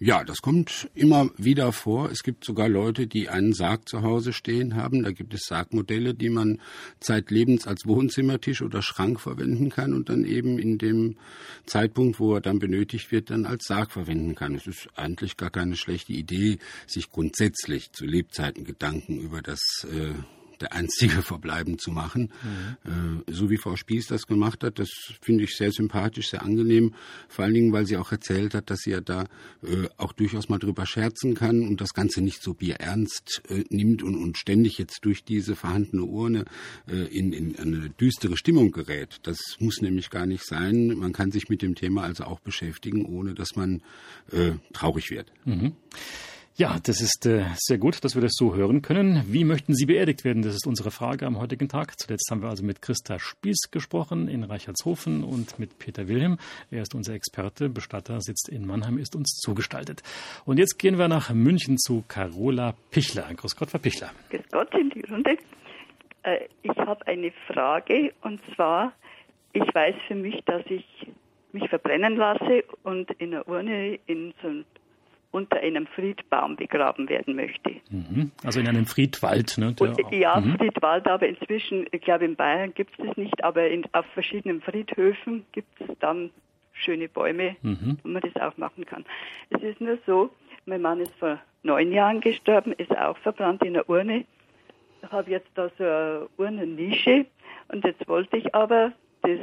[0.00, 2.10] Ja, das kommt immer wieder vor.
[2.10, 5.04] Es gibt sogar Leute, die einen Sarg zu Hause stehen haben.
[5.04, 6.60] Da gibt es Sargmodelle, die man
[6.98, 11.16] zeitlebens als Wohnzimmertisch oder Schrank verwenden kann und dann eben in dem
[11.64, 14.56] Zeitpunkt, wo er dann benötigt wird, dann als Sarg verwenden kann.
[14.56, 20.12] Es ist eigentlich gar keine schlechte Idee, sich grundsätzlich zu Lebzeiten Gedanken über das äh,
[20.60, 22.30] der einstige Verbleiben zu machen.
[22.84, 23.22] Mhm.
[23.28, 24.90] Äh, so wie Frau Spieß das gemacht hat, das
[25.20, 26.94] finde ich sehr sympathisch, sehr angenehm.
[27.28, 29.24] Vor allen Dingen, weil sie auch erzählt hat, dass sie ja da
[29.62, 34.02] äh, auch durchaus mal drüber scherzen kann und das Ganze nicht so bierernst äh, nimmt
[34.02, 36.44] und, und ständig jetzt durch diese vorhandene Urne
[36.88, 39.20] äh, in, in eine düstere Stimmung gerät.
[39.22, 40.88] Das muss nämlich gar nicht sein.
[40.96, 43.82] Man kann sich mit dem Thema also auch beschäftigen, ohne dass man
[44.30, 45.32] äh, traurig wird.
[45.44, 45.72] Mhm.
[46.56, 49.24] Ja, das ist äh, sehr gut, dass wir das so hören können.
[49.26, 50.42] Wie möchten Sie beerdigt werden?
[50.42, 51.98] Das ist unsere Frage am heutigen Tag.
[51.98, 56.38] Zuletzt haben wir also mit Christa Spieß gesprochen in Reichertshofen und mit Peter Wilhelm.
[56.70, 60.04] Er ist unser Experte, Bestatter, sitzt in Mannheim, ist uns zugestaltet.
[60.44, 63.26] Und jetzt gehen wir nach München zu Carola Pichler.
[63.34, 64.12] Grüß Gott, Frau Pichler.
[64.30, 65.36] Grüß Gott in die Runde.
[66.22, 68.92] Äh, ich habe eine Frage und zwar,
[69.54, 70.84] ich weiß für mich, dass ich
[71.50, 74.64] mich verbrennen lasse und in einer Urne in so ein
[75.34, 77.72] unter einem Friedbaum begraben werden möchte.
[77.90, 78.30] Mhm.
[78.44, 79.74] Also in einem Friedwald, ne?
[79.80, 80.56] Und, ja, mhm.
[80.56, 84.62] Friedwald, aber inzwischen, ich glaube in Bayern gibt es das nicht, aber in, auf verschiedenen
[84.62, 86.30] Friedhöfen gibt es dann
[86.72, 87.98] schöne Bäume, mhm.
[88.04, 89.04] wo man das auch machen kann.
[89.50, 90.30] Es ist nur so,
[90.66, 94.26] mein Mann ist vor neun Jahren gestorben, ist auch verbrannt in der Urne.
[95.02, 97.26] Ich habe jetzt da so eine Urnennische
[97.72, 98.92] und jetzt wollte ich aber
[99.22, 99.40] das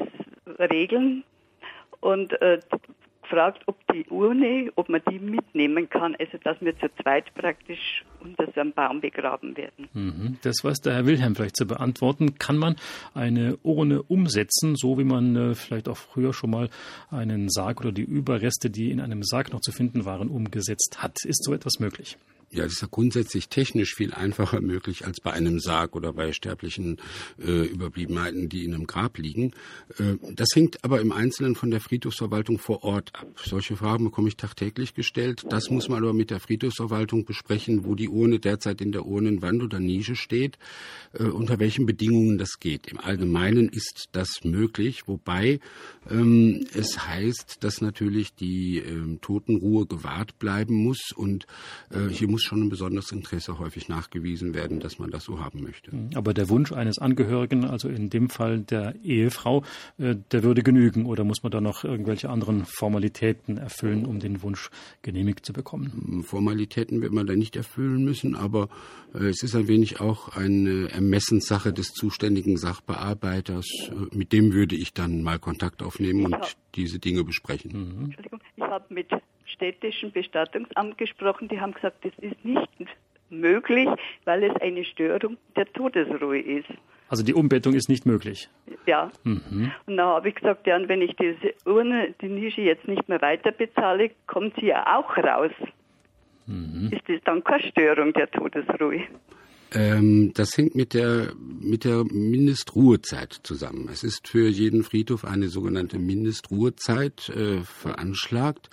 [0.70, 1.26] regeln
[2.00, 2.60] und äh,
[3.32, 8.04] gefragt, ob die Urne, ob man die mitnehmen kann, also dass wir zu zweit praktisch
[8.20, 9.88] unter so einem Baum begraben werden.
[9.94, 10.38] Mhm.
[10.44, 12.38] Das weiß der Herr Wilhelm vielleicht zu beantworten.
[12.38, 12.76] Kann man
[13.14, 16.70] eine Urne umsetzen, so wie man äh, vielleicht auch früher schon mal
[17.10, 21.24] einen Sarg oder die Überreste, die in einem Sarg noch zu finden waren, umgesetzt hat?
[21.24, 22.18] Ist so etwas möglich?
[22.54, 26.34] Ja, das ist ja grundsätzlich technisch viel einfacher möglich als bei einem Sarg oder bei
[26.34, 26.98] sterblichen
[27.40, 29.54] äh, Überbliebenheiten, die in einem Grab liegen.
[29.98, 33.28] Äh, das hängt aber im Einzelnen von der Friedhofsverwaltung vor Ort ab.
[33.42, 35.46] Solche Fragen bekomme ich tagtäglich gestellt.
[35.48, 39.64] Das muss man aber mit der Friedhofsverwaltung besprechen, wo die Urne derzeit in der Urnenwand
[39.64, 40.58] oder Nische steht,
[41.14, 42.86] äh, unter welchen Bedingungen das geht.
[42.88, 45.62] Im Allgemeinen ist das möglich, wobei
[46.10, 51.46] ähm, es heißt, dass natürlich die ähm, Totenruhe gewahrt bleiben muss und
[51.92, 55.64] äh, hier muss schon ein besonderes Interesse häufig nachgewiesen werden, dass man das so haben
[55.64, 55.92] möchte.
[56.16, 59.64] Aber der Wunsch eines Angehörigen, also in dem Fall der Ehefrau,
[59.98, 64.42] äh, der würde genügen oder muss man da noch irgendwelche anderen Formalitäten erfüllen, um den
[64.42, 64.70] Wunsch
[65.02, 66.24] genehmigt zu bekommen?
[66.24, 68.70] Formalitäten wird man da nicht erfüllen müssen, aber
[69.14, 73.68] äh, es ist ein wenig auch eine Ermessenssache des zuständigen Sachbearbeiters.
[73.90, 77.72] Äh, mit dem würde ich dann mal Kontakt aufnehmen und diese Dinge besprechen.
[77.72, 78.06] Mhm.
[78.06, 79.08] Entschuldigung, ich habe mit
[79.62, 82.68] städtischen Bestattungsamt gesprochen, die haben gesagt, das ist nicht
[83.30, 83.88] möglich,
[84.26, 86.70] weil es eine Störung der Todesruhe ist.
[87.10, 88.50] Also die Umbettung ist nicht möglich.
[88.88, 89.12] Ja.
[89.24, 89.72] Mhm.
[89.86, 93.08] Und dann habe ich gesagt, ja, und wenn ich diese Urne, die Nische jetzt nicht
[93.08, 95.52] mehr weiter bezahle, kommt sie ja auch raus.
[96.48, 96.90] Mhm.
[96.92, 99.04] Ist das dann keine Störung der Todesruhe?
[99.74, 103.90] Ähm, das hängt mit der, mit der Mindestruhezeit zusammen.
[103.92, 108.70] Es ist für jeden Friedhof eine sogenannte Mindestruhezeit äh, veranschlagt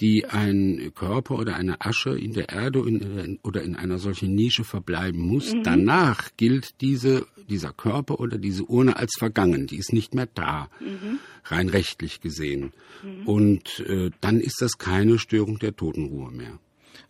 [0.00, 4.64] die ein Körper oder eine Asche in der Erde in, oder in einer solchen Nische
[4.64, 5.54] verbleiben muss.
[5.54, 5.62] Mhm.
[5.64, 9.66] Danach gilt diese, dieser Körper oder diese Urne als vergangen.
[9.66, 11.18] Die ist nicht mehr da, mhm.
[11.44, 12.72] rein rechtlich gesehen.
[13.02, 13.26] Mhm.
[13.26, 16.58] Und äh, dann ist das keine Störung der Totenruhe mehr.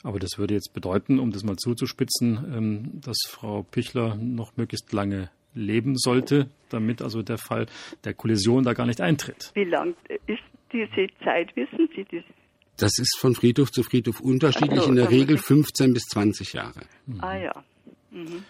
[0.03, 4.93] Aber das würde jetzt bedeuten, um das mal zuzuspitzen, ähm, dass Frau Pichler noch möglichst
[4.93, 7.67] lange leben sollte, damit also der Fall
[8.05, 9.51] der Kollision da gar nicht eintritt.
[9.55, 9.95] Wie lang
[10.27, 12.25] ist diese Zeit, wissen Sie das?
[12.79, 16.81] Das ist von Friedhof zu Friedhof unterschiedlich, so, in der Regel 15 bis 20 Jahre.
[17.07, 17.21] Mhm.
[17.21, 17.65] Ah ja.
[18.11, 18.45] Mhm.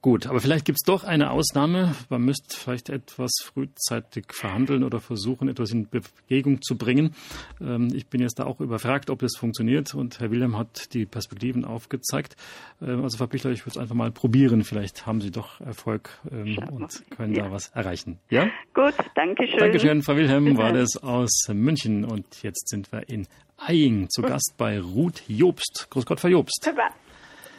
[0.00, 1.92] Gut, aber vielleicht gibt es doch eine Ausnahme.
[2.08, 7.16] Man müsste vielleicht etwas frühzeitig verhandeln oder versuchen, etwas in Bewegung zu bringen.
[7.60, 11.04] Ähm, ich bin jetzt da auch überfragt, ob das funktioniert und Herr Wilhelm hat die
[11.04, 12.36] Perspektiven aufgezeigt.
[12.80, 14.62] Ähm, also Frau Pichler, ich würde es einfach mal probieren.
[14.62, 17.46] Vielleicht haben Sie doch Erfolg ähm, und können ja.
[17.46, 18.20] da was erreichen.
[18.30, 18.46] Ja?
[18.74, 19.58] Gut, danke schön.
[19.58, 23.26] Dankeschön, Frau Wilhelm, war das aus München und jetzt sind wir in
[23.66, 25.88] Eying zu Gast bei Ruth Jobst.
[25.90, 26.72] Grüß Gott, Frau Jobst.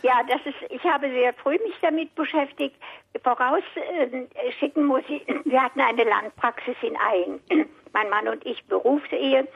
[0.01, 2.75] Ja, das ist, ich habe sehr früh mich damit beschäftigt.
[3.23, 7.39] Vorausschicken muss ich, wir hatten eine Landpraxis in Ain.
[7.93, 9.47] Mein Mann und ich Berufsehe.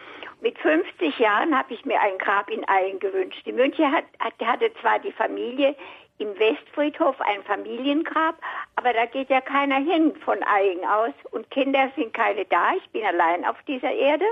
[0.42, 3.44] Mit 50 Jahren habe ich mir ein Grab in Ain gewünscht.
[3.46, 5.76] Die München hat, hatte zwar die Familie
[6.18, 8.36] im Westfriedhof ein Familiengrab,
[8.76, 12.74] aber da geht ja keiner hin von Ain aus und Kinder sind keine da.
[12.76, 14.26] Ich bin allein auf dieser Erde.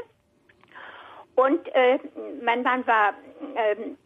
[1.35, 1.97] Und äh,
[2.43, 3.13] mein Mann war
[3.55, 3.97] ähm,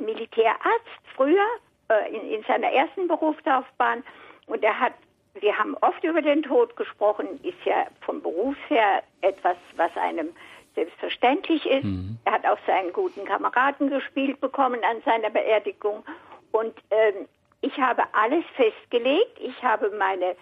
[0.00, 1.46] Militärarzt früher
[1.88, 4.02] äh, in, in seiner ersten Berufslaufbahn
[4.46, 4.94] und er hat
[5.34, 10.28] wir haben oft über den Tod gesprochen, ist ja vom Beruf her etwas, was einem
[10.74, 11.84] selbstverständlich ist.
[11.84, 12.18] Mhm.
[12.24, 16.04] Er hat auch seinen guten Kameraden gespielt bekommen an seiner Beerdigung.
[16.50, 17.26] Und ähm,
[17.60, 19.38] ich habe alles festgelegt.
[19.38, 20.36] Ich habe meine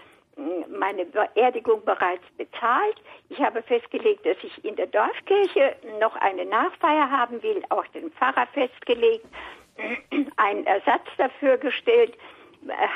[0.68, 2.96] meine Beerdigung bereits bezahlt.
[3.29, 8.11] Ich habe festgelegt, dass ich in der Dorfkirche noch eine Nachfeier haben will, auch den
[8.12, 9.26] Pfarrer festgelegt,
[10.37, 12.14] einen Ersatz dafür gestellt,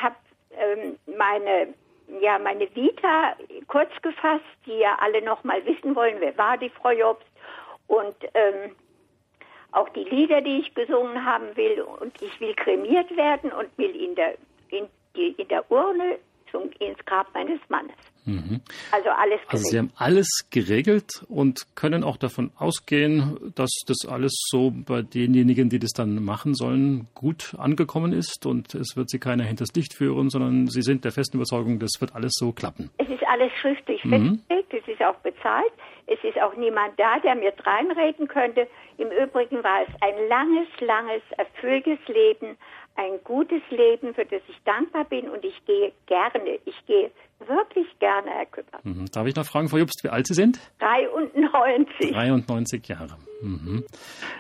[0.03, 0.17] habe
[0.59, 1.75] ähm, meine
[2.21, 3.35] ja meine Vita
[3.67, 7.27] kurz gefasst, die ja alle noch mal wissen wollen, wer war die Frau Jobst
[7.87, 8.75] und ähm,
[9.73, 13.95] auch die Lieder, die ich gesungen haben will und ich will kremiert werden und will
[13.97, 14.35] in der
[14.69, 16.19] in, in der Urne
[16.55, 18.14] zum, ins Grab meines Mannes.
[18.27, 18.61] Mhm.
[18.91, 19.53] Also alles geregelt.
[19.53, 25.03] Also Sie haben alles geregelt und können auch davon ausgehen, dass das alles so bei
[25.03, 29.75] denjenigen, die das dann machen sollen, gut angekommen ist und es wird Sie keiner hinters
[29.75, 32.91] Licht führen, sondern Sie sind der festen Überzeugung, das wird alles so klappen.
[32.99, 34.41] Es ist alles schriftlich mhm.
[34.49, 35.73] festgelegt, es ist auch bezahlt,
[36.07, 38.67] es ist auch niemand da, der mir reinreden könnte.
[38.99, 42.57] Im Übrigen war es ein langes, langes, erfülltes Leben,
[42.97, 47.87] ein gutes Leben, für das ich dankbar bin und ich gehe gerne, ich gehe wirklich
[47.99, 48.79] gerne, Herr Küpper.
[48.83, 49.07] Mhm.
[49.13, 50.59] Darf ich noch fragen, Frau Jobst, wie alt Sie sind?
[50.79, 52.13] 93.
[52.13, 53.17] 93 Jahre.
[53.43, 53.85] Mhm.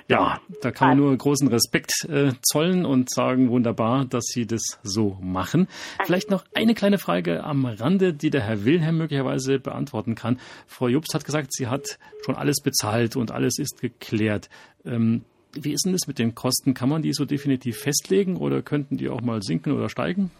[0.09, 4.62] Ja, da kann man nur großen Respekt äh, zollen und sagen, wunderbar, dass Sie das
[4.83, 5.68] so machen.
[6.04, 10.40] Vielleicht noch eine kleine Frage am Rande, die der Herr Wilhelm möglicherweise beantworten kann.
[10.66, 14.48] Frau Jobst hat gesagt, sie hat schon alles bezahlt und alles ist geklärt.
[14.85, 16.74] Ähm, wie ist denn das mit den Kosten?
[16.74, 20.30] Kann man die so definitiv festlegen oder könnten die auch mal sinken oder steigen?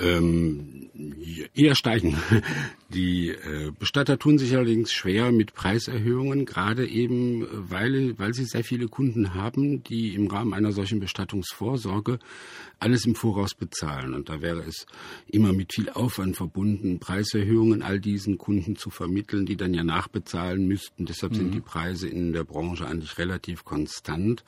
[0.00, 0.90] Ähm,
[1.54, 2.16] eher steigen.
[2.88, 8.64] Die äh, Bestatter tun sich allerdings schwer mit Preiserhöhungen, gerade eben, weil, weil sie sehr
[8.64, 12.18] viele Kunden haben, die im Rahmen einer solchen Bestattungsvorsorge
[12.82, 14.14] alles im Voraus bezahlen.
[14.14, 14.86] Und da wäre es
[15.26, 20.66] immer mit viel Aufwand verbunden, Preiserhöhungen all diesen Kunden zu vermitteln, die dann ja nachbezahlen
[20.66, 21.06] müssten.
[21.06, 21.36] Deshalb mhm.
[21.36, 24.44] sind die Preise in der Branche eigentlich relativ konstant.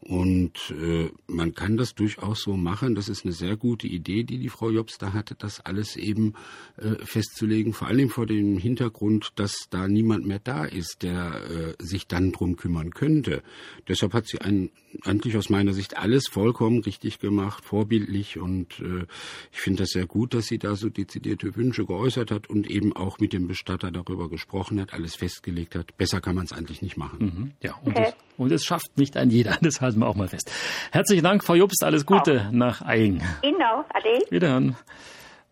[0.00, 2.94] Und äh, man kann das durchaus so machen.
[2.94, 6.34] Das ist eine sehr gute Idee, die die Frau Jobs da hatte, das alles eben
[6.76, 11.84] äh, festzulegen vor allem vor dem Hintergrund, dass da niemand mehr da ist, der äh,
[11.84, 13.42] sich dann drum kümmern könnte.
[13.88, 14.70] Deshalb hat sie ein,
[15.04, 19.06] eigentlich aus meiner Sicht alles vollkommen richtig gemacht, vorbildlich und äh,
[19.50, 22.94] ich finde das sehr gut, dass sie da so dezidierte Wünsche geäußert hat und eben
[22.94, 25.96] auch mit dem Bestatter darüber gesprochen hat, alles festgelegt hat.
[25.96, 27.18] Besser kann man es eigentlich nicht machen.
[27.18, 27.52] Mhm.
[27.62, 28.08] Ja, und, okay.
[28.08, 30.52] es, und es schafft nicht ein jeder, das halten wir auch mal fest.
[30.92, 32.54] Herzlichen Dank, Frau Jobst, alles Gute oh.
[32.54, 33.22] nach Aing.
[33.40, 34.20] Genau, ade.
[34.28, 34.76] Wiederhören.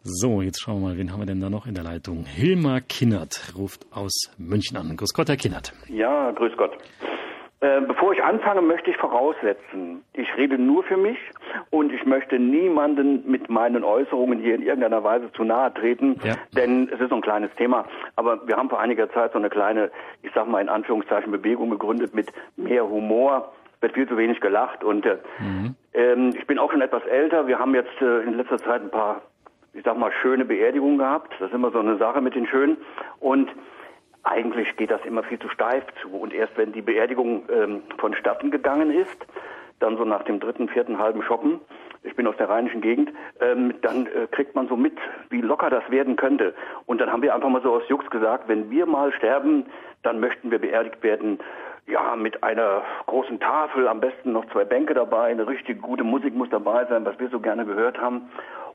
[0.03, 2.27] So, jetzt schauen wir mal, wen haben wir denn da noch in der Leitung?
[2.27, 4.95] Hilmar Kinnert ruft aus München an.
[4.95, 5.73] Grüß Gott, Herr Kinnert.
[5.89, 6.73] Ja, grüß Gott.
[7.63, 11.19] Äh, bevor ich anfange, möchte ich voraussetzen, ich rede nur für mich
[11.69, 16.37] und ich möchte niemanden mit meinen Äußerungen hier in irgendeiner Weise zu nahe treten, ja.
[16.57, 17.85] denn es ist so ein kleines Thema.
[18.17, 19.91] Aber wir haben vor einiger Zeit so eine kleine,
[20.23, 24.83] ich sag mal in Anführungszeichen, Bewegung gegründet mit mehr Humor wird viel zu wenig gelacht
[24.83, 25.75] und äh, mhm.
[25.93, 27.47] ähm, ich bin auch schon etwas älter.
[27.47, 29.23] Wir haben jetzt äh, in letzter Zeit ein paar
[29.73, 31.33] ich sag mal, schöne Beerdigung gehabt.
[31.39, 32.77] Das ist immer so eine Sache mit den Schönen.
[33.21, 33.51] Und
[34.23, 36.09] eigentlich geht das immer viel zu steif zu.
[36.09, 39.27] Und erst wenn die Beerdigung ähm, vonstatten gegangen ist,
[39.79, 41.61] dann so nach dem dritten, vierten halben Shoppen,
[42.03, 44.97] ich bin aus der rheinischen Gegend, ähm, dann äh, kriegt man so mit,
[45.29, 46.55] wie locker das werden könnte.
[46.87, 49.67] Und dann haben wir einfach mal so aus Jux gesagt, wenn wir mal sterben,
[50.03, 51.39] dann möchten wir beerdigt werden,
[51.87, 56.35] ja, mit einer großen Tafel, am besten noch zwei Bänke dabei, eine richtig gute Musik
[56.35, 58.31] muss dabei sein, was wir so gerne gehört haben.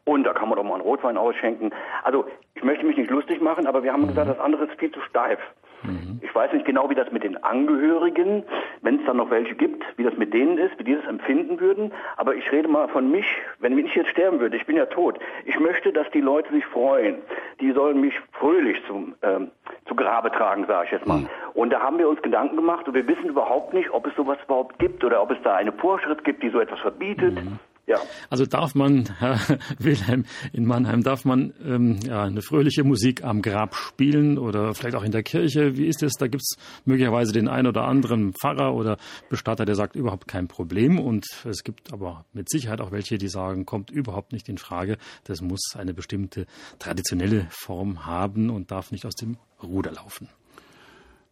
[0.06, 1.72] Und da kann man doch mal einen Rotwein ausschenken.
[2.04, 4.10] Also ich möchte mich nicht lustig machen, aber wir haben mhm.
[4.10, 5.40] gesagt, das andere ist viel zu steif.
[5.84, 6.20] Mhm.
[6.22, 8.44] Ich weiß nicht genau, wie das mit den Angehörigen,
[8.82, 11.60] wenn es dann noch welche gibt, wie das mit denen ist, wie die das empfinden
[11.60, 11.92] würden.
[12.18, 13.26] Aber ich rede mal von mich,
[13.60, 15.20] wenn ich jetzt sterben würde, ich bin ja tot.
[15.46, 17.18] Ich möchte, dass die Leute sich freuen.
[17.60, 19.52] Die sollen mich fröhlich zum, ähm,
[19.88, 21.20] zu Grabe tragen, sage ich jetzt mal.
[21.20, 21.30] Mhm.
[21.54, 24.38] Und da haben wir uns Gedanken gemacht und wir wissen überhaupt nicht, ob es sowas
[24.46, 27.36] überhaupt gibt oder ob es da eine Vorschrift gibt, die so etwas verbietet.
[27.36, 27.60] Mhm.
[27.88, 28.02] Ja.
[28.30, 29.40] Also darf man, Herr
[29.80, 34.96] Wilhelm, in Mannheim, darf man ähm, ja, eine fröhliche Musik am Grab spielen oder vielleicht
[34.96, 35.78] auch in der Kirche?
[35.78, 36.14] Wie ist es?
[36.14, 38.98] Da gibt es möglicherweise den einen oder anderen Pfarrer oder
[39.30, 41.00] Bestatter, der sagt, überhaupt kein Problem.
[41.00, 44.98] Und es gibt aber mit Sicherheit auch welche, die sagen, kommt überhaupt nicht in Frage.
[45.26, 46.48] Das muss eine bestimmte
[46.80, 50.28] traditionelle Form haben und darf nicht aus dem Ruder laufen.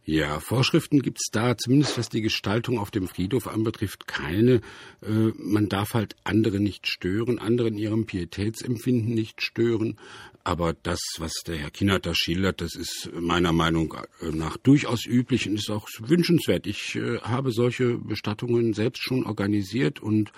[0.06, 4.60] Ja, Vorschriften gibt es da, zumindest was die Gestaltung auf dem Friedhof anbetrifft, keine.
[5.02, 9.98] Äh, man darf halt andere nicht stören, andere in ihrem Pietätsempfinden nicht stören.
[10.46, 13.94] Aber das, was der Herr Kinnert da schildert, das ist meiner Meinung
[14.30, 16.66] nach durchaus üblich und ist auch wünschenswert.
[16.66, 20.32] Ich äh, habe solche Bestattungen selbst schon organisiert und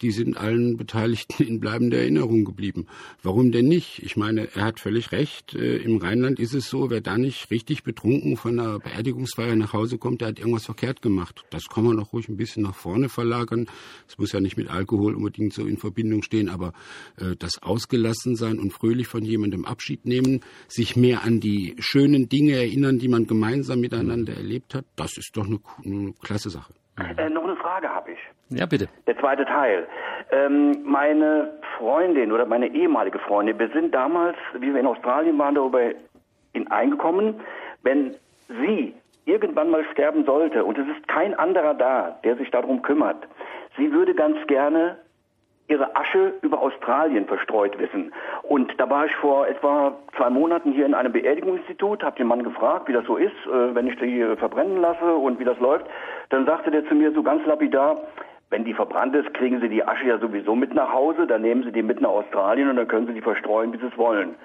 [0.00, 2.86] die sind allen Beteiligten in bleibender Erinnerung geblieben.
[3.22, 4.02] Warum denn nicht?
[4.02, 5.54] Ich meine, er hat völlig recht.
[5.54, 9.74] Äh, Im Rheinland ist es so, wer da nicht richtig betrunken von einer Beerdigungsfeier nach
[9.74, 11.44] Hause kommt, der hat irgendwas verkehrt gemacht.
[11.50, 13.66] Das kann man auch ruhig ein bisschen nach vorne verlagern.
[14.08, 16.72] Es muss ja nicht mit Alkohol unbedingt so in Verbindung stehen, aber
[17.18, 21.76] äh, das ausgelassen sein und fröhlich von jemandem jemandem Abschied nehmen, sich mehr an die
[21.78, 26.50] schönen Dinge erinnern, die man gemeinsam miteinander erlebt hat, das ist doch eine, eine klasse
[26.50, 26.72] Sache.
[27.16, 28.18] Äh, noch eine Frage habe ich.
[28.50, 28.88] Ja, bitte.
[29.06, 29.86] Der zweite Teil.
[30.30, 35.54] Ähm, meine Freundin oder meine ehemalige Freundin, wir sind damals, wie wir in Australien waren,
[35.54, 35.80] darüber
[36.68, 37.40] eingekommen,
[37.82, 38.14] wenn
[38.48, 43.26] sie irgendwann mal sterben sollte und es ist kein anderer da, der sich darum kümmert,
[43.76, 44.96] sie würde ganz gerne
[45.70, 48.12] ihre Asche über Australien verstreut wissen.
[48.42, 52.42] Und da war ich vor etwa zwei Monaten hier in einem Beerdigungsinstitut, habe den Mann
[52.42, 55.86] gefragt, wie das so ist, äh, wenn ich die verbrennen lasse und wie das läuft.
[56.30, 58.02] Dann sagte der zu mir so ganz lapidar,
[58.50, 61.62] wenn die verbrannt ist, kriegen Sie die Asche ja sowieso mit nach Hause, dann nehmen
[61.62, 64.34] Sie die mit nach Australien und dann können Sie die verstreuen, wie Sie es wollen.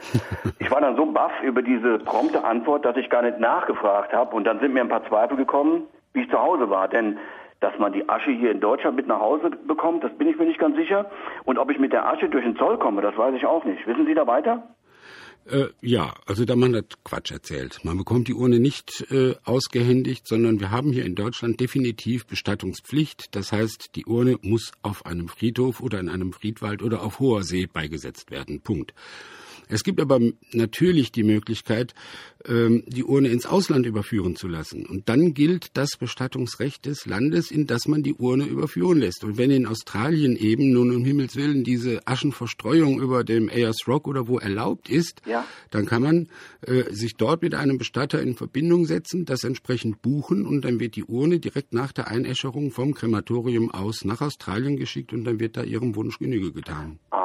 [0.60, 4.36] Ich war dann so baff über diese prompte Antwort, dass ich gar nicht nachgefragt habe
[4.36, 5.84] und dann sind mir ein paar Zweifel gekommen,
[6.14, 6.88] wie ich zu Hause war.
[6.88, 7.20] Denn
[7.60, 10.46] dass man die Asche hier in Deutschland mit nach Hause bekommt, das bin ich mir
[10.46, 11.10] nicht ganz sicher.
[11.46, 13.86] Und ob ich mit der Asche durch den Zoll komme, das weiß ich auch nicht.
[13.88, 14.76] Wissen Sie da weiter?
[15.48, 17.80] Äh, ja, also da man hat Quatsch erzählt.
[17.84, 23.36] Man bekommt die Urne nicht äh, ausgehändigt, sondern wir haben hier in Deutschland definitiv Bestattungspflicht.
[23.36, 27.44] Das heißt, die Urne muss auf einem Friedhof oder in einem Friedwald oder auf hoher
[27.44, 28.62] See beigesetzt werden.
[28.62, 28.96] Punkt.
[29.70, 30.20] Es gibt aber
[30.52, 31.94] natürlich die Möglichkeit,
[32.48, 34.86] ähm, die Urne ins Ausland überführen zu lassen.
[34.86, 39.24] Und dann gilt das Bestattungsrecht des Landes, in das man die Urne überführen lässt.
[39.24, 44.08] Und wenn in Australien eben nun um Himmels Willen diese Aschenverstreuung über dem Ayers Rock
[44.08, 45.46] oder wo erlaubt ist, ja.
[45.72, 46.28] dann kann man
[46.62, 50.96] äh, sich dort mit einem Bestatter in Verbindung setzen, das entsprechend buchen und dann wird
[50.96, 55.58] die Urne direkt nach der Einäscherung vom Krematorium aus nach Australien geschickt und dann wird
[55.58, 57.00] da ihrem Wunsch Genüge getan.
[57.10, 57.25] Aha.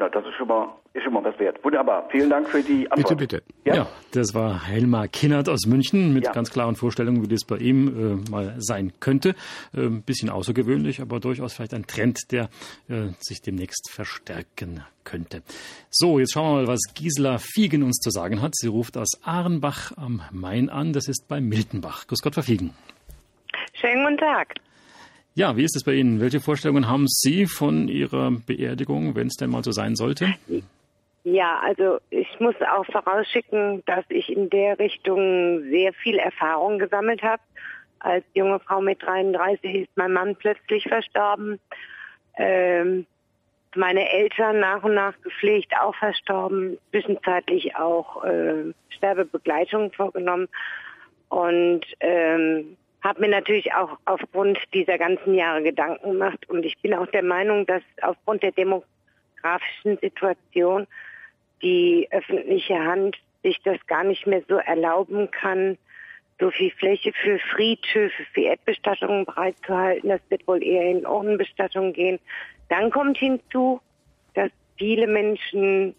[0.00, 1.62] Na, das ist schon mal ist schon mal was wert.
[1.62, 2.08] Wunderbar.
[2.10, 3.18] Vielen Dank für die Antwort.
[3.18, 3.54] Bitte, bitte.
[3.66, 6.32] Ja, ja das war Helmar Kinnert aus München mit ja.
[6.32, 9.34] ganz klaren Vorstellungen, wie das bei ihm äh, mal sein könnte.
[9.74, 12.48] Ein äh, bisschen außergewöhnlich, aber durchaus vielleicht ein Trend, der
[12.88, 15.42] äh, sich demnächst verstärken könnte.
[15.90, 18.56] So, jetzt schauen wir mal, was Gisela Fiegen uns zu sagen hat.
[18.56, 20.94] Sie ruft aus Ahrenbach am Main an.
[20.94, 22.06] Das ist bei Miltenbach.
[22.06, 22.72] Grüß Gott, Frau Fiegen.
[23.74, 24.54] Schönen guten Tag.
[25.34, 26.20] Ja, wie ist es bei Ihnen?
[26.20, 30.34] Welche Vorstellungen haben Sie von Ihrer Beerdigung, wenn es denn mal so sein sollte?
[31.22, 37.22] Ja, also ich muss auch vorausschicken, dass ich in der Richtung sehr viel Erfahrung gesammelt
[37.22, 37.42] habe.
[38.00, 41.60] Als junge Frau mit 33 ist mein Mann plötzlich verstorben.
[42.36, 43.06] Ähm,
[43.76, 50.48] meine Eltern nach und nach gepflegt, auch verstorben, zwischenzeitlich auch äh, Sterbebegleitung vorgenommen
[51.28, 56.94] und ähm, habe mir natürlich auch aufgrund dieser ganzen Jahre Gedanken gemacht und ich bin
[56.94, 60.86] auch der Meinung, dass aufgrund der demografischen Situation
[61.62, 65.78] die öffentliche Hand sich das gar nicht mehr so erlauben kann,
[66.38, 70.08] so viel Fläche für Friedhöfe, für Erdbestattungen bereitzuhalten.
[70.08, 72.18] Das wird wohl eher in Urnenbestattungen gehen.
[72.68, 73.80] Dann kommt hinzu,
[74.34, 75.94] dass viele Menschen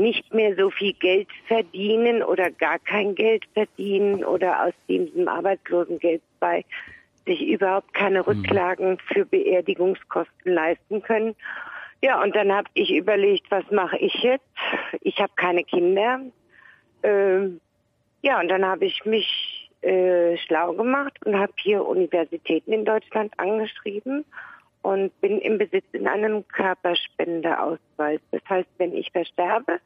[0.00, 6.22] nicht mehr so viel Geld verdienen oder gar kein Geld verdienen oder aus diesem Arbeitslosengeld
[6.40, 6.64] bei
[7.26, 8.24] sich überhaupt keine mhm.
[8.24, 11.36] Rücklagen für Beerdigungskosten leisten können.
[12.02, 14.44] Ja, und dann habe ich überlegt, was mache ich jetzt?
[15.02, 16.20] Ich habe keine Kinder.
[17.02, 17.60] Ähm,
[18.22, 23.38] ja, und dann habe ich mich äh, schlau gemacht und habe hier Universitäten in Deutschland
[23.38, 24.24] angeschrieben
[24.82, 28.20] und bin im Besitz in einem Körperspendeausweis.
[28.30, 29.80] Das heißt, wenn ich versterbe,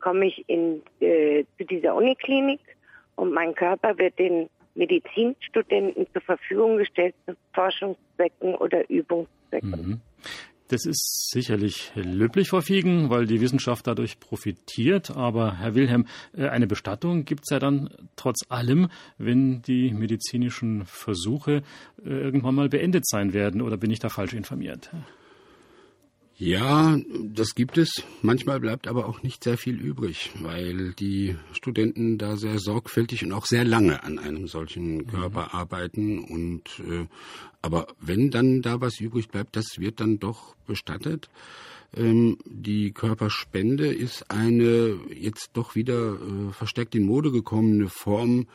[0.00, 2.60] komme ich in, äh, zu dieser Uniklinik
[3.16, 9.70] und mein Körper wird den Medizinstudenten zur Verfügung gestellt zu Forschungszwecken oder Übungszwecken.
[9.70, 10.00] Mhm.
[10.68, 15.16] Das ist sicherlich löblich verfiegen, weil die Wissenschaft dadurch profitiert.
[15.16, 20.84] Aber Herr Wilhelm, äh, eine Bestattung gibt es ja dann trotz allem, wenn die medizinischen
[20.84, 21.62] Versuche
[22.04, 23.62] äh, irgendwann mal beendet sein werden.
[23.62, 24.90] Oder bin ich da falsch informiert?
[26.38, 28.04] Ja, das gibt es.
[28.20, 33.32] Manchmal bleibt aber auch nicht sehr viel übrig, weil die Studenten da sehr sorgfältig und
[33.32, 35.06] auch sehr lange an einem solchen mhm.
[35.06, 35.58] Körper mhm.
[35.58, 36.18] arbeiten.
[36.18, 37.06] Und äh,
[37.62, 41.30] aber wenn dann da was übrig bleibt, das wird dann doch bestattet.
[41.96, 48.46] Ähm, die Körperspende ist eine jetzt doch wieder äh, verstärkt in Mode gekommene Form,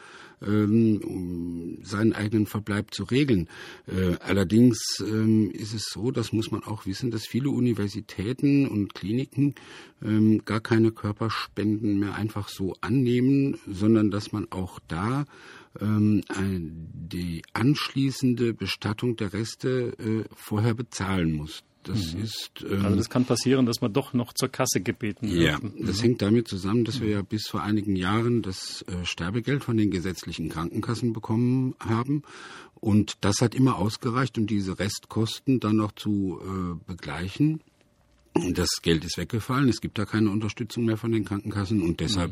[0.45, 3.47] ähm, um seinen eigenen Verbleib zu regeln.
[3.87, 8.93] Äh, allerdings ähm, ist es so, das muss man auch wissen, dass viele Universitäten und
[8.93, 9.55] Kliniken
[10.45, 15.25] gar keine Körperspenden mehr einfach so annehmen, sondern dass man auch da
[15.79, 21.63] die anschließende Bestattung der Reste äh, vorher bezahlen muss.
[21.83, 22.23] Das mhm.
[22.23, 22.65] ist.
[22.69, 25.41] Ähm, also das kann passieren, dass man doch noch zur Kasse gebeten wird.
[25.41, 26.01] Ja, das mhm.
[26.01, 29.91] hängt damit zusammen, dass wir ja bis vor einigen Jahren das äh, Sterbegeld von den
[29.91, 32.23] gesetzlichen Krankenkassen bekommen haben.
[32.75, 37.61] Und das hat immer ausgereicht, um diese Restkosten dann noch zu äh, begleichen.
[38.53, 42.31] Das Geld ist weggefallen, es gibt da keine Unterstützung mehr von den Krankenkassen und deshalb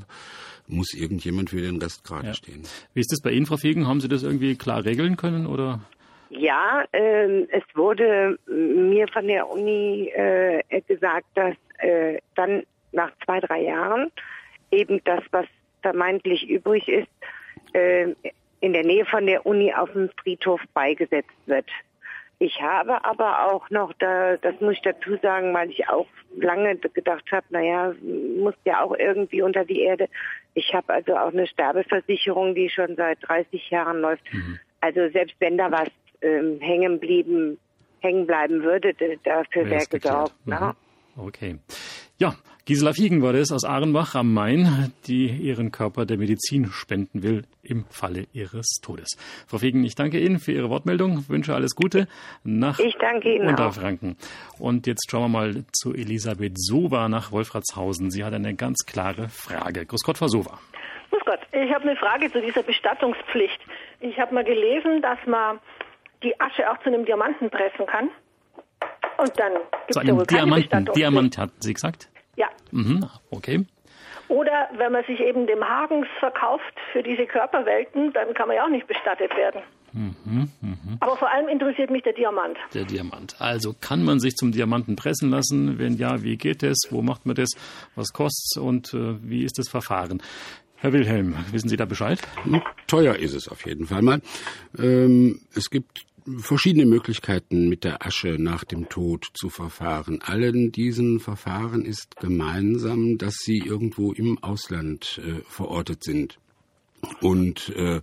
[0.67, 0.77] mhm.
[0.77, 2.33] muss irgendjemand für den Rest gerade ja.
[2.33, 2.63] stehen.
[2.93, 3.85] Wie ist das bei Ihnen, Frau Fegen?
[3.85, 5.81] Haben Sie das irgendwie klar regeln können oder?
[6.29, 13.39] Ja, äh, es wurde mir von der Uni äh, gesagt, dass äh, dann nach zwei,
[13.39, 14.11] drei Jahren
[14.71, 15.45] eben das, was
[15.81, 17.09] vermeintlich übrig ist,
[17.73, 18.13] äh,
[18.61, 21.65] in der Nähe von der Uni auf dem Friedhof beigesetzt wird.
[22.41, 26.07] Ich habe aber auch noch, da, das muss ich dazu sagen, weil ich auch
[26.37, 30.07] lange gedacht habe, naja, muss ja auch irgendwie unter die Erde.
[30.53, 34.23] Ich habe also auch eine Sterbeversicherung, die schon seit 30 Jahren läuft.
[34.33, 34.57] Mhm.
[34.79, 35.89] Also selbst wenn da was
[36.21, 37.57] ähm, hängen blieben,
[37.99, 38.93] hängen bleiben würde,
[39.23, 40.33] dafür wäre gesorgt.
[40.45, 40.75] Ne?
[41.15, 41.21] Mhm.
[41.21, 41.57] Okay.
[42.17, 47.23] Ja, Gisela Fiegen war das aus Ahrenbach am Main, die ihren Körper der Medizin spenden
[47.23, 49.17] will im Falle ihres Todes.
[49.47, 52.07] Frau Fiegen, ich danke Ihnen für Ihre Wortmeldung, wünsche alles Gute
[52.43, 54.17] nach ich danke Ihnen Unterfranken.
[54.53, 54.59] Auch.
[54.59, 58.11] Und jetzt schauen wir mal zu Elisabeth Sova nach Wolfratshausen.
[58.11, 59.85] Sie hat eine ganz klare Frage.
[59.85, 60.59] Grüß Gott, Frau Sova.
[61.09, 63.59] Grüß Gott, ich habe eine Frage zu dieser Bestattungspflicht.
[64.01, 65.59] Ich habe mal gelesen, dass man
[66.23, 68.09] die Asche auch zu einem Diamanten pressen kann.
[69.17, 72.09] Und dann gibt es ja wohl Diamanten, Diamant hat sie gesagt?
[72.35, 72.47] Ja.
[72.71, 73.65] Mhm, okay.
[74.29, 78.65] Oder wenn man sich eben dem Hagens verkauft für diese Körperwelten, dann kann man ja
[78.65, 79.61] auch nicht bestattet werden.
[79.91, 80.77] Mhm, mh.
[80.99, 82.55] Aber vor allem interessiert mich der Diamant.
[82.75, 83.35] Der Diamant.
[83.39, 85.79] Also kann man sich zum Diamanten pressen lassen?
[85.79, 86.87] Wenn ja, wie geht es?
[86.91, 87.49] Wo macht man das?
[87.95, 88.57] Was kostet es?
[88.61, 90.21] Und äh, wie ist das Verfahren?
[90.75, 92.21] Herr Wilhelm, wissen Sie da Bescheid?
[92.87, 94.21] Teuer ist es auf jeden Fall mal.
[94.77, 96.05] Ähm, es gibt
[96.37, 100.21] verschiedene Möglichkeiten mit der Asche nach dem Tod zu verfahren.
[100.21, 106.37] Allen diesen Verfahren ist gemeinsam, dass sie irgendwo im Ausland äh, verortet sind.
[107.21, 108.01] Und äh,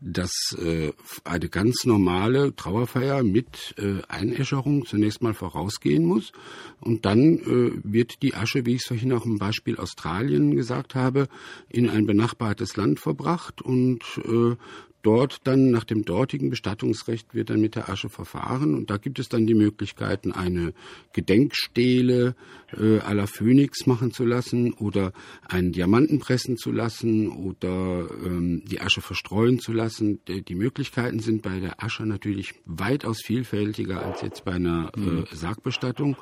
[0.00, 0.92] dass äh,
[1.24, 6.32] eine ganz normale Trauerfeier mit äh, Einäscherung zunächst mal vorausgehen muss.
[6.80, 10.94] Und dann äh, wird die Asche, wie ich es vorhin auch im Beispiel Australien gesagt
[10.94, 11.28] habe,
[11.70, 14.56] in ein benachbartes Land verbracht und äh,
[15.04, 19.18] dort dann nach dem dortigen Bestattungsrecht wird dann mit der Asche verfahren und da gibt
[19.18, 20.72] es dann die Möglichkeiten, eine
[21.12, 22.34] Gedenkstele
[22.72, 25.12] äh, à la Phoenix machen zu lassen oder
[25.48, 30.20] einen Diamanten pressen zu lassen oder ähm, die Asche verstreuen zu lassen.
[30.26, 35.24] Die, Möglichkeiten sind bei der Asche natürlich weitaus vielfältiger als jetzt bei einer äh, mhm.
[35.30, 36.16] Sargbestattung.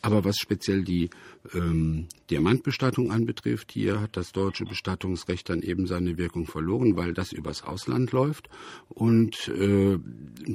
[0.00, 1.10] Aber was speziell die
[1.54, 7.32] ähm, Diamantbestattung anbetrifft, hier hat das deutsche Bestattungsrecht dann eben seine Wirkung verloren, weil das
[7.32, 8.48] übers Ausland läuft.
[8.88, 9.98] Und äh,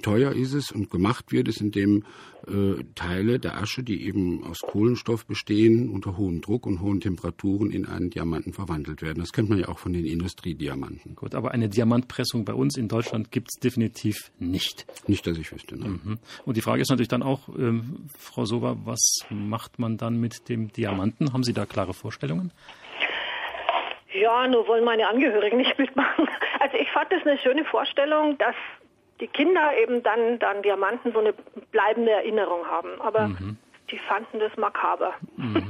[0.01, 2.03] teuer ist es und gemacht wird es, indem
[2.47, 7.71] äh, Teile der Asche, die eben aus Kohlenstoff bestehen, unter hohem Druck und hohen Temperaturen
[7.71, 9.19] in einen Diamanten verwandelt werden.
[9.19, 11.15] Das kennt man ja auch von den Industriediamanten.
[11.15, 14.85] Gut, aber eine Diamantpressung bei uns in Deutschland gibt es definitiv nicht.
[15.07, 15.77] Nicht, dass ich wüsste.
[15.77, 15.99] Nein.
[16.03, 16.19] Mhm.
[16.45, 20.49] Und die Frage ist natürlich dann auch, ähm, Frau Sova, was macht man dann mit
[20.49, 20.82] dem Diamanten?
[20.89, 22.51] Haben Sie da klare Vorstellungen?
[24.13, 26.27] Ja, nur wollen meine Angehörigen nicht mitmachen.
[26.59, 28.55] Also ich fand das eine schöne Vorstellung, dass
[29.19, 31.33] die Kinder eben dann, dann Diamanten so eine
[31.71, 33.01] bleibende Erinnerung haben.
[33.01, 33.57] Aber mhm.
[33.91, 35.13] die fanden das makaber.
[35.35, 35.69] Mhm.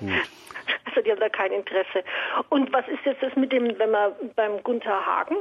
[0.00, 0.12] also
[1.04, 2.04] die haben da kein Interesse.
[2.48, 5.36] Und was ist jetzt das mit dem, wenn man beim Gunther Hagen,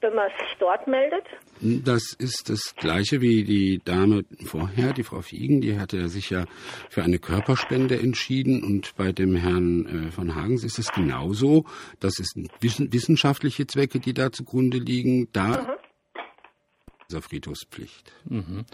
[0.00, 1.24] wenn man sich dort meldet?
[1.60, 6.44] Das ist das Gleiche wie die Dame vorher, die Frau Fiegen, die hatte sich ja
[6.90, 11.64] für eine Körperspende entschieden und bei dem Herrn äh, von Hagens ist es genauso.
[12.00, 15.28] Das ist wissenschaftliche Zwecke, die da zugrunde liegen.
[15.32, 15.86] Da mhm
[17.08, 18.12] dieser Friedhofspflicht.
[18.28, 18.64] Mhm.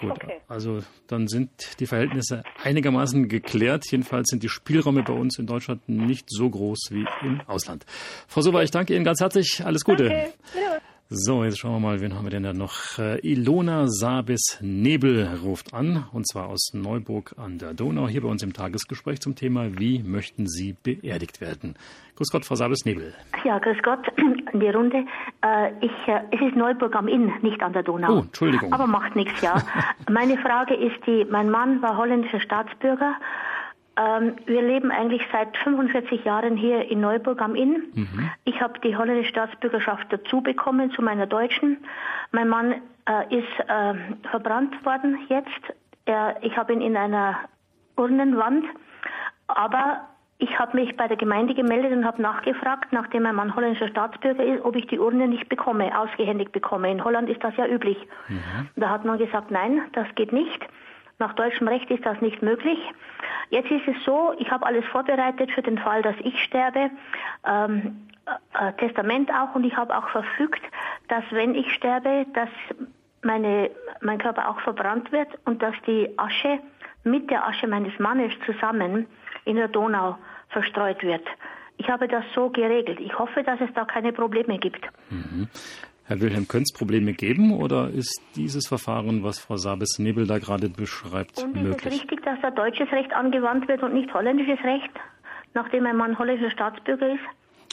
[0.00, 0.40] Gut, okay.
[0.48, 3.84] also dann sind die Verhältnisse einigermaßen geklärt.
[3.90, 7.84] Jedenfalls sind die Spielräume bei uns in Deutschland nicht so groß wie im Ausland.
[8.26, 9.62] Frau Sober, ich danke Ihnen ganz herzlich.
[9.64, 10.08] Alles Gute.
[10.08, 10.32] Danke.
[11.10, 12.98] So, jetzt schauen wir mal, wen haben wir denn da noch?
[12.98, 18.28] Äh, Ilona Sabis Nebel ruft an, und zwar aus Neuburg an der Donau, hier bei
[18.28, 21.76] uns im Tagesgespräch zum Thema, wie möchten Sie beerdigt werden?
[22.16, 23.14] Grüß Gott, Frau Sabis Nebel.
[23.42, 24.06] Ja, grüß Gott
[24.52, 25.06] in die Runde.
[25.42, 28.16] Äh, ich, äh, es ist Neuburg am Inn, nicht an der Donau.
[28.16, 28.70] Oh, Entschuldigung.
[28.74, 29.62] Aber macht nichts, ja.
[30.10, 33.14] Meine Frage ist die, mein Mann war holländischer Staatsbürger,
[33.98, 37.82] ähm, wir leben eigentlich seit 45 Jahren hier in Neuburg am Inn.
[37.94, 38.30] Mhm.
[38.44, 41.78] Ich habe die holländische Staatsbürgerschaft dazu bekommen zu meiner deutschen.
[42.30, 42.74] Mein Mann
[43.06, 43.94] äh, ist äh,
[44.30, 45.74] verbrannt worden jetzt.
[46.04, 47.38] Er, ich habe ihn in einer
[47.96, 48.64] Urnenwand.
[49.48, 50.02] Aber
[50.38, 54.44] ich habe mich bei der Gemeinde gemeldet und habe nachgefragt, nachdem mein Mann holländischer Staatsbürger
[54.44, 56.90] ist, ob ich die Urne nicht bekomme, ausgehändigt bekomme.
[56.92, 57.98] In Holland ist das ja üblich.
[58.28, 58.68] Mhm.
[58.76, 60.60] Da hat man gesagt, nein, das geht nicht.
[61.18, 62.78] Nach deutschem Recht ist das nicht möglich.
[63.50, 66.90] Jetzt ist es so, ich habe alles vorbereitet für den Fall, dass ich sterbe.
[67.46, 68.08] Ähm,
[68.54, 70.62] äh, Testament auch und ich habe auch verfügt,
[71.08, 72.50] dass wenn ich sterbe, dass
[73.22, 76.58] meine, mein Körper auch verbrannt wird und dass die Asche
[77.04, 79.06] mit der Asche meines Mannes zusammen
[79.44, 80.18] in der Donau
[80.50, 81.26] verstreut wird.
[81.78, 83.00] Ich habe das so geregelt.
[83.00, 84.84] Ich hoffe, dass es da keine Probleme gibt.
[85.10, 85.48] Mhm.
[86.08, 90.70] Herr Wilhelm, könnte es Probleme geben oder ist dieses Verfahren, was Frau Sabes-Nebel da gerade
[90.70, 91.76] beschreibt, und möglich?
[91.76, 94.90] ist es richtig, dass da deutsches Recht angewandt wird und nicht holländisches Recht,
[95.52, 97.20] nachdem ein Mann holländischer Staatsbürger ist?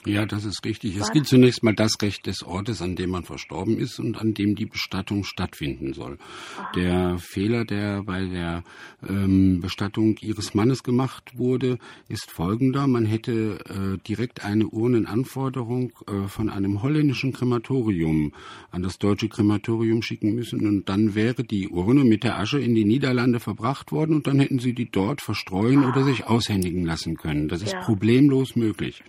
[0.06, 0.96] Ja, das ist richtig.
[0.98, 4.34] Es gilt zunächst mal das Recht des Ortes, an dem man verstorben ist und an
[4.34, 6.18] dem die Bestattung stattfinden soll.
[6.58, 6.72] Aha.
[6.76, 8.64] Der Fehler, der bei der
[9.08, 12.88] ähm, Bestattung ihres Mannes gemacht wurde, ist folgender.
[12.88, 18.34] Man hätte äh, direkt eine Urnenanforderung äh, von einem holländischen Krematorium
[18.72, 22.76] an das deutsche Krematorium schicken müssen und dann wäre die Urne mit der Asche in
[22.76, 25.90] die Niederlande verbracht worden und dann hätten sie die dort verstreuen ah.
[25.90, 27.48] oder sich aushändigen lassen können.
[27.48, 27.82] Das ist ja.
[27.82, 29.04] problemlos möglich.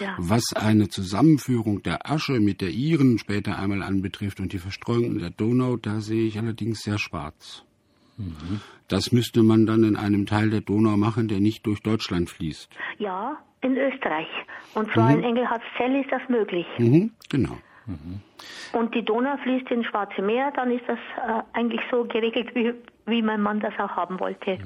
[0.00, 0.16] Ja.
[0.18, 5.18] Was eine Zusammenführung der Asche mit der Iren später einmal anbetrifft und die Verstreuung in
[5.18, 7.64] der Donau, da sehe ich allerdings sehr schwarz.
[8.18, 8.60] Mhm.
[8.88, 12.70] Das müsste man dann in einem Teil der Donau machen, der nicht durch Deutschland fließt.
[12.98, 14.28] Ja, in Österreich.
[14.74, 15.18] Und zwar mhm.
[15.18, 16.66] in Engelhartszell ist das möglich.
[16.78, 17.56] Mhm, genau.
[17.86, 18.20] Mhm.
[18.72, 22.74] Und die Donau fließt ins Schwarze Meer, dann ist das äh, eigentlich so geregelt, wie,
[23.06, 24.58] wie mein Mann das auch haben wollte.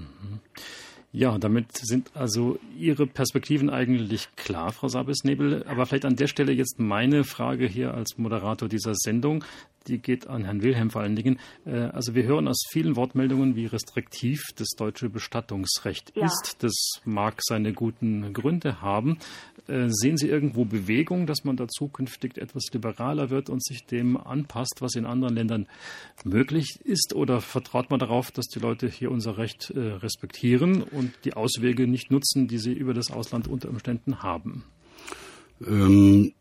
[1.17, 5.65] Ja, damit sind also Ihre Perspektiven eigentlich klar, Frau Sabes-Nebel.
[5.67, 9.43] Aber vielleicht an der Stelle jetzt meine Frage hier als Moderator dieser Sendung
[9.89, 11.39] die geht an Herrn Wilhelm vor allen Dingen.
[11.65, 16.27] Äh, also wir hören aus vielen Wortmeldungen, wie restriktiv das deutsche Bestattungsrecht ja.
[16.27, 16.57] ist.
[16.61, 19.19] Das mag seine guten Gründe haben.
[19.69, 24.17] Äh, sehen Sie irgendwo Bewegung, dass man da zukünftig etwas liberaler wird und sich dem
[24.17, 25.67] anpasst, was in anderen Ländern
[26.25, 27.15] möglich ist?
[27.15, 31.87] Oder vertraut man darauf, dass die Leute hier unser Recht äh, respektieren und die Auswege
[31.87, 34.65] nicht nutzen, die sie über das Ausland unter Umständen haben?
[35.67, 36.33] Ähm,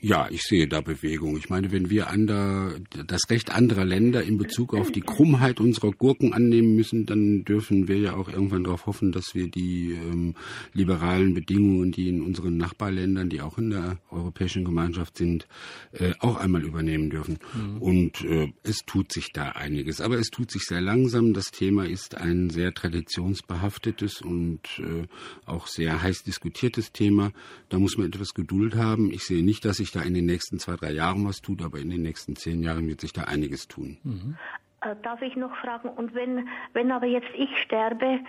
[0.00, 1.36] ja, ich sehe da Bewegung.
[1.36, 2.74] Ich meine, wenn wir ander,
[3.06, 7.86] das Recht anderer Länder in Bezug auf die Krummheit unserer Gurken annehmen müssen, dann dürfen
[7.86, 10.34] wir ja auch irgendwann darauf hoffen, dass wir die ähm,
[10.72, 15.46] liberalen Bedingungen, die in unseren Nachbarländern, die auch in der Europäischen Gemeinschaft sind,
[15.92, 17.38] äh, auch einmal übernehmen dürfen.
[17.54, 17.82] Mhm.
[17.82, 20.00] Und äh, es tut sich da einiges.
[20.00, 21.34] Aber es tut sich sehr langsam.
[21.34, 25.06] Das Thema ist ein sehr traditionsbehaftetes und äh,
[25.44, 27.32] auch sehr heiß diskutiertes Thema.
[27.68, 29.12] Da muss man etwas Geduld haben.
[29.12, 31.62] Ich sehe nicht, dass ich sich da in den nächsten zwei, drei Jahren was tut,
[31.62, 33.98] aber in den nächsten zehn Jahren wird sich da einiges tun.
[34.02, 34.36] Mhm.
[34.82, 38.20] Äh, darf ich noch fragen, und wenn, wenn aber jetzt ich sterbe,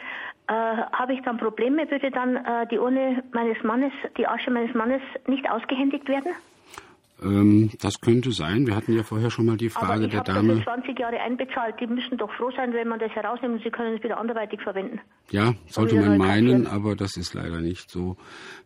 [0.47, 1.89] äh, habe ich dann Probleme?
[1.89, 6.33] Würde dann äh, die Urne meines Mannes, die Asche meines Mannes nicht ausgehändigt werden?
[7.21, 8.65] Ähm, das könnte sein.
[8.65, 10.53] Wir hatten ja vorher schon mal die Frage der Dame.
[10.53, 11.75] Ich habe 20 Jahre einbezahlt.
[11.79, 14.61] Die müssen doch froh sein, wenn man das herausnimmt und sie können es wieder anderweitig
[14.61, 14.99] verwenden.
[15.29, 18.17] Ja, sollte man meinen, aber das ist leider nicht so.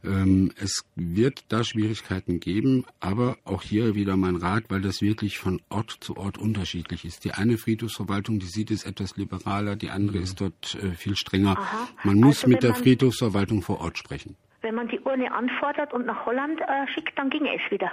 [0.04, 5.38] Ähm, es wird da Schwierigkeiten geben, aber auch hier wieder mein Rat, weil das wirklich
[5.38, 7.26] von Ort zu Ort unterschiedlich ist.
[7.26, 10.24] Die eine Friedhofsverwaltung, die sieht es etwas liberaler, die andere mhm.
[10.24, 11.58] ist dort äh, viel strenger.
[11.58, 11.88] Aha.
[12.04, 14.38] Man muss also, mit der Friedhofsverwaltung vor Ort sprechen.
[14.62, 17.92] Wenn man die Urne anfordert und nach Holland äh, schickt, dann ging es wieder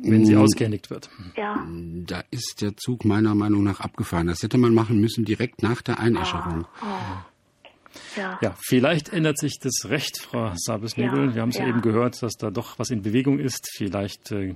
[0.00, 0.40] wenn sie mm.
[0.40, 1.10] ausgehändigt wird.
[1.36, 1.66] Ja.
[2.06, 4.26] Da ist der Zug meiner Meinung nach abgefahren.
[4.26, 6.66] Das hätte man machen müssen direkt nach der Einäscherung.
[6.82, 8.11] Oh, oh.
[8.16, 8.38] Ja.
[8.42, 11.28] ja, vielleicht ändert sich das Recht, Frau Sabes-Nebel.
[11.28, 11.66] Ja, Wir haben es ja.
[11.66, 13.68] eben gehört, dass da doch was in Bewegung ist.
[13.74, 14.54] Vielleicht äh,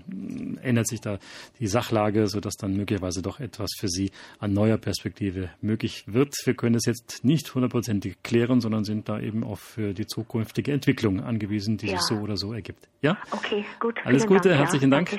[0.62, 1.18] ändert sich da
[1.59, 6.34] die Sachlage, sodass dann möglicherweise doch etwas für Sie an neuer Perspektive möglich wird.
[6.44, 10.72] Wir können es jetzt nicht hundertprozentig klären, sondern sind da eben auch für die zukünftige
[10.72, 12.88] Entwicklung angewiesen, die sich so oder so ergibt.
[13.02, 13.18] Ja?
[13.30, 13.98] Okay, gut.
[14.04, 15.16] Alles Gute, Dank, herzlichen Dank.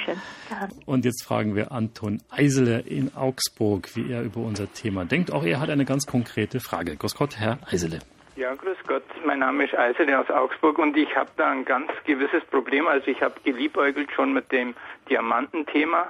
[0.86, 5.32] Und jetzt fragen wir Anton Eisele in Augsburg, wie er über unser Thema denkt.
[5.32, 6.96] Auch er hat eine ganz konkrete Frage.
[6.96, 8.00] Grüß Gott, Herr Eisele.
[8.38, 9.04] Ja, grüß Gott.
[9.26, 12.88] Mein Name ist Eisele aus Augsburg und ich habe da ein ganz gewisses Problem.
[12.88, 14.76] Also ich habe geliebäugelt schon mit dem
[15.10, 16.08] Diamantenthema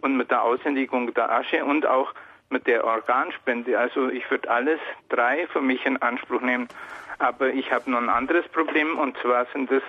[0.00, 2.14] und mit der Aushändigung der Asche und auch
[2.48, 3.78] mit der Organspende.
[3.78, 6.68] Also ich würde alles drei für mich in Anspruch nehmen.
[7.18, 9.82] Aber ich habe noch ein anderes Problem und zwar sind es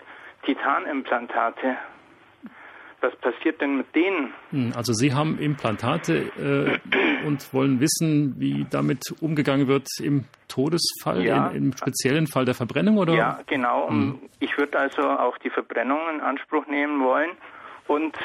[0.43, 1.77] Titanimplantate.
[3.01, 4.33] Was passiert denn mit denen?
[4.51, 11.23] Hm, also Sie haben Implantate äh, und wollen wissen, wie damit umgegangen wird im Todesfall,
[11.25, 11.47] ja.
[11.47, 13.13] in, im speziellen Fall der Verbrennung, oder?
[13.13, 13.89] Ja, genau.
[13.89, 14.19] Hm.
[14.39, 17.31] Ich würde also auch die Verbrennung in Anspruch nehmen wollen.
[17.87, 18.15] Und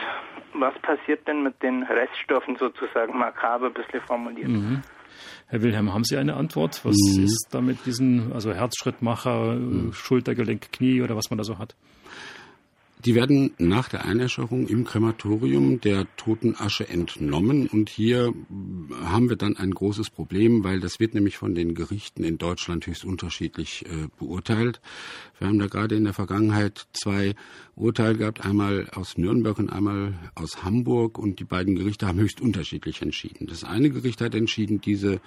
[0.53, 4.49] was passiert denn mit den Reststoffen sozusagen makaber ein bisschen formuliert?
[4.49, 4.83] Mhm.
[5.47, 6.85] Herr Wilhelm, haben Sie eine Antwort?
[6.85, 7.25] Was mhm.
[7.25, 9.93] ist da mit diesen, also Herzschrittmacher, mhm.
[9.93, 11.75] Schultergelenk, Knie oder was man da so hat?
[13.05, 18.33] Die werden nach der Einäscherung im Krematorium der Totenasche entnommen und hier
[19.05, 22.87] haben wir dann ein großes Problem, weil das wird nämlich von den Gerichten in Deutschland
[22.87, 24.81] höchst unterschiedlich äh, beurteilt.
[25.39, 27.35] Wir haben da gerade in der Vergangenheit zwei
[27.77, 32.41] Urteile gehabt, einmal aus Nürnberg und einmal aus Hamburg und die beiden Gerichte haben höchst
[32.41, 33.47] unterschiedlich entschieden.
[33.47, 35.21] Das eine Gericht hat entschieden, diese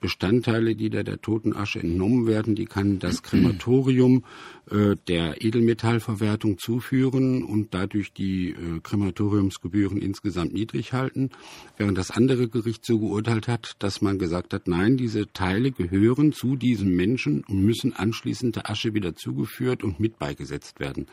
[0.00, 4.22] Bestandteile, die da der Totenasche entnommen werden, die kann das Krematorium
[4.70, 11.30] äh, der Edelmetallverwertung zuführen und dadurch die äh, Krematoriumsgebühren insgesamt niedrig halten,
[11.76, 16.32] während das andere Gericht so geurteilt hat, dass man gesagt hat, nein, diese Teile gehören
[16.32, 21.06] zu diesem Menschen und müssen anschließend der Asche wieder zugeführt und mit beigesetzt werden.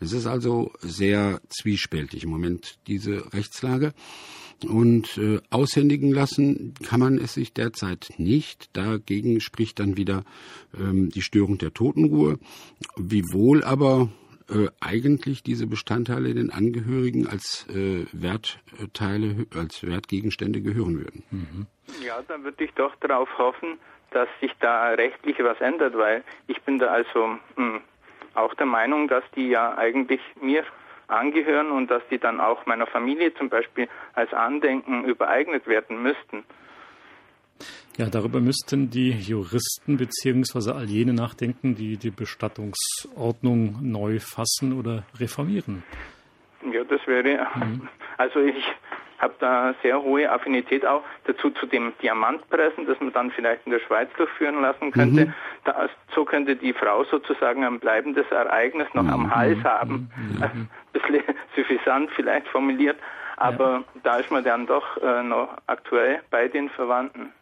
[0.00, 3.94] Es ist also sehr zwiespältig im Moment diese Rechtslage.
[4.68, 8.70] Und äh, aushändigen lassen kann man es sich derzeit nicht.
[8.72, 10.24] Dagegen spricht dann wieder
[10.78, 12.38] ähm, die Störung der Totenruhe,
[12.96, 14.10] wiewohl aber
[14.50, 21.22] äh, eigentlich diese Bestandteile den Angehörigen als äh, Wertteile, als Wertgegenstände gehören würden.
[21.30, 21.66] Mhm.
[22.04, 23.78] Ja, dann würde ich doch darauf hoffen,
[24.10, 27.80] dass sich da rechtlich was ändert, weil ich bin da also mh, hm,
[28.34, 30.64] auch der Meinung, dass die ja eigentlich mir
[31.08, 36.44] angehören und dass die dann auch meiner Familie zum Beispiel als Andenken übereignet werden müssten.
[37.96, 40.72] Ja, darüber müssten die Juristen bzw.
[40.72, 45.84] all jene nachdenken, die die Bestattungsordnung neu fassen oder reformieren.
[46.72, 47.88] Ja, das wäre, mhm.
[48.16, 48.64] also ich
[49.18, 53.72] habe da sehr hohe Affinität auch dazu zu dem Diamantpressen, das man dann vielleicht in
[53.72, 55.26] der Schweiz durchführen lassen könnte.
[55.26, 55.34] Mhm.
[55.64, 59.10] Da, so könnte die Frau sozusagen ein bleibendes Ereignis noch mhm.
[59.10, 60.10] am Hals haben.
[60.34, 60.42] Mhm.
[60.42, 61.22] Ein bisschen
[61.56, 62.96] suffisant vielleicht formuliert,
[63.36, 64.00] aber ja.
[64.02, 67.32] da ist man dann doch äh, noch aktuell bei den Verwandten.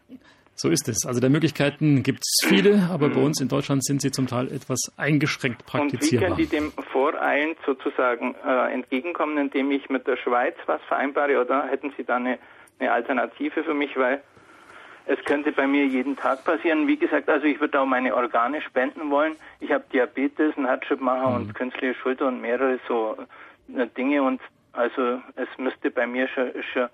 [0.55, 1.07] So ist es.
[1.07, 4.53] Also der Möglichkeiten gibt es viele, aber bei uns in Deutschland sind sie zum Teil
[4.53, 6.31] etwas eingeschränkt praktizierbar.
[6.33, 10.81] Und wie können die dem voreilend sozusagen äh, entgegenkommen, indem ich mit der Schweiz was
[10.89, 12.39] vereinbare oder hätten Sie da eine,
[12.79, 14.23] eine Alternative für mich, weil
[15.07, 16.87] es könnte bei mir jeden Tag passieren.
[16.87, 19.35] Wie gesagt, also ich würde auch meine Organe spenden wollen.
[19.61, 21.37] Ich habe Diabetes, einen Herzschrittmacher mhm.
[21.37, 23.17] und künstliche Schulter und mehrere so
[23.77, 24.41] äh, Dinge und
[24.73, 26.89] also es müsste bei mir schon, schon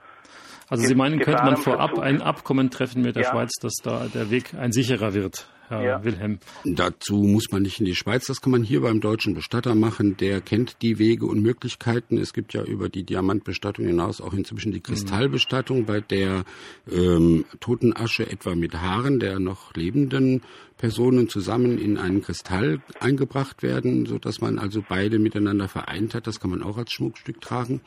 [0.68, 3.30] also Sie meinen, könnte man vorab ein Abkommen treffen mit der ja.
[3.30, 5.48] Schweiz, dass da der Weg ein sicherer wird?
[5.68, 6.04] Herr ja.
[6.04, 6.38] Wilhelm.
[6.64, 10.16] Dazu muss man nicht in die Schweiz, das kann man hier beim deutschen Bestatter machen.
[10.16, 12.18] Der kennt die Wege und Möglichkeiten.
[12.18, 16.44] Es gibt ja über die Diamantbestattung hinaus auch inzwischen die Kristallbestattung, bei der
[16.90, 20.42] ähm, Totenasche etwa mit Haaren der noch lebenden
[20.78, 26.26] Personen zusammen in einen Kristall eingebracht werden, so dass man also beide miteinander vereint hat.
[26.26, 27.80] Das kann man auch als Schmuckstück tragen.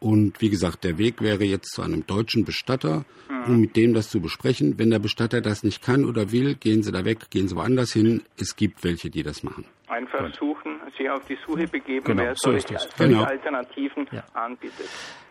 [0.00, 3.04] Und wie gesagt, der Weg wäre jetzt zu einem deutschen Bestatter,
[3.46, 4.78] um mit dem das zu besprechen.
[4.78, 7.92] Wenn der Bestatter das nicht kann oder will, gehen Sie da weg, gehen Sie woanders
[7.92, 8.22] hin.
[8.38, 9.64] Es gibt welche, die das machen.
[9.88, 13.22] Einfach suchen, sich auf die Suche begeben, genau, wer so solche, genau.
[13.22, 14.24] Alternativen ja.
[14.34, 14.88] anbietet.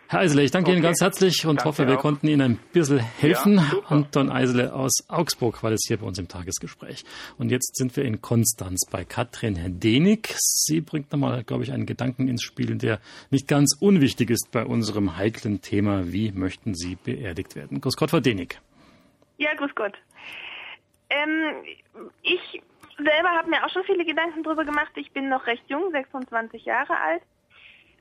[0.07, 0.77] Herr Eisele, ich danke okay.
[0.77, 2.01] Ihnen ganz herzlich und Danke hoffe, wir auch.
[2.01, 3.55] konnten Ihnen ein bisschen helfen.
[3.55, 7.03] Ja, Anton Eisele aus Augsburg war das hier bei uns im Tagesgespräch.
[7.39, 10.35] Und jetzt sind wir in Konstanz bei Katrin Denig.
[10.37, 12.99] Sie bringt nochmal, glaube ich, einen Gedanken ins Spiel, der
[13.31, 16.11] nicht ganz unwichtig ist bei unserem heiklen Thema.
[16.13, 17.81] Wie möchten Sie beerdigt werden?
[17.81, 18.59] Grüß Gott, Frau Denig.
[19.37, 19.93] Ja, grüß Gott.
[21.09, 21.55] Ähm,
[22.21, 22.61] ich
[22.97, 24.91] selber habe mir auch schon viele Gedanken darüber gemacht.
[24.95, 27.23] Ich bin noch recht jung, 26 Jahre alt.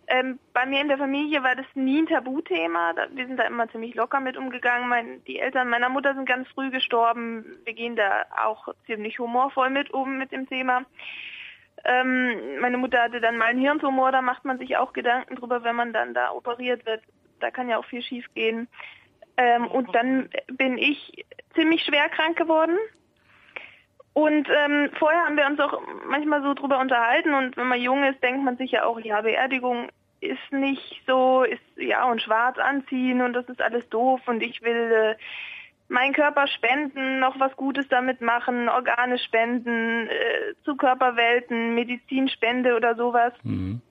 [0.06, 2.94] Ähm, bei mir in der Familie war das nie ein Tabuthema.
[3.12, 4.88] Wir sind da immer ziemlich locker mit umgegangen.
[4.88, 7.58] Mein, die Eltern meiner Mutter sind ganz früh gestorben.
[7.64, 10.84] Wir gehen da auch ziemlich humorvoll mit um mit dem Thema.
[11.84, 15.64] Ähm, meine Mutter hatte dann mal einen Hirntumor, da macht man sich auch Gedanken drüber,
[15.64, 17.02] wenn man dann da operiert wird.
[17.40, 18.68] Da kann ja auch viel schief gehen.
[19.36, 21.24] Ähm, und dann bin ich
[21.54, 22.78] ziemlich schwer krank geworden.
[24.14, 28.04] Und ähm, vorher haben wir uns auch manchmal so drüber unterhalten und wenn man jung
[28.04, 29.88] ist, denkt man sich ja auch, ja, Beerdigung
[30.20, 34.62] ist nicht so, ist ja und schwarz anziehen und das ist alles doof und ich
[34.62, 35.16] will äh,
[35.88, 42.94] meinen Körper spenden, noch was Gutes damit machen, Organe spenden, äh, zu Körperwelten, Medizinspende oder
[42.94, 43.32] sowas.
[43.42, 43.82] Mhm.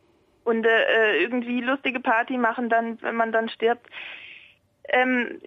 [0.46, 3.88] Und äh, irgendwie lustige Party machen dann, wenn man dann stirbt.
[4.90, 5.40] ähm,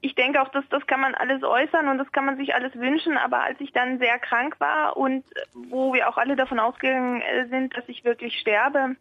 [0.00, 2.74] ich denke auch, dass das kann man alles äußern und das kann man sich alles
[2.76, 7.20] wünschen, aber als ich dann sehr krank war und wo wir auch alle davon ausgegangen
[7.22, 8.96] äh, sind, dass ich wirklich sterbe,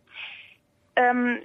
[0.96, 1.40] ähm,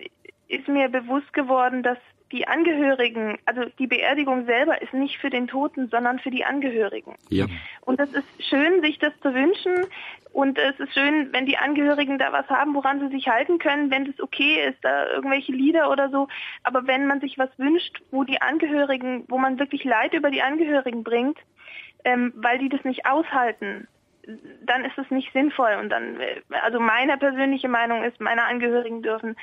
[0.49, 1.99] ist mir bewusst geworden, dass
[2.33, 7.15] die Angehörigen, also die Beerdigung selber ist nicht für den Toten, sondern für die Angehörigen.
[7.29, 7.47] Ja.
[7.83, 9.87] Und es ist schön, sich das zu wünschen.
[10.33, 13.91] Und es ist schön, wenn die Angehörigen da was haben, woran sie sich halten können,
[13.91, 16.29] wenn das okay ist, da irgendwelche Lieder oder so.
[16.63, 20.43] Aber wenn man sich was wünscht, wo die Angehörigen, wo man wirklich Leid über die
[20.43, 21.39] Angehörigen bringt,
[22.05, 23.87] ähm, weil die das nicht aushalten,
[24.65, 25.77] dann ist es nicht sinnvoll.
[25.81, 29.37] Und dann, äh, also meine persönliche Meinung ist, meine Angehörigen dürfen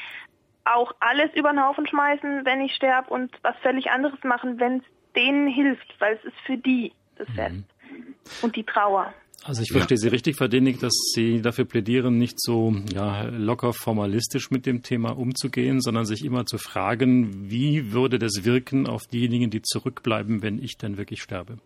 [0.73, 4.77] auch alles über den Haufen schmeißen, wenn ich sterbe und was völlig anderes machen, wenn
[4.77, 4.83] es
[5.15, 7.33] denen hilft, weil es ist für die das mhm.
[7.33, 8.15] Fest mhm.
[8.41, 9.13] und die Trauer.
[9.43, 10.01] Also ich verstehe ja.
[10.01, 14.83] Sie richtig, Frau Denig, dass Sie dafür plädieren, nicht so ja, locker formalistisch mit dem
[14.83, 20.41] Thema umzugehen, sondern sich immer zu fragen, wie würde das wirken auf diejenigen, die zurückbleiben,
[20.41, 21.57] wenn ich denn wirklich sterbe?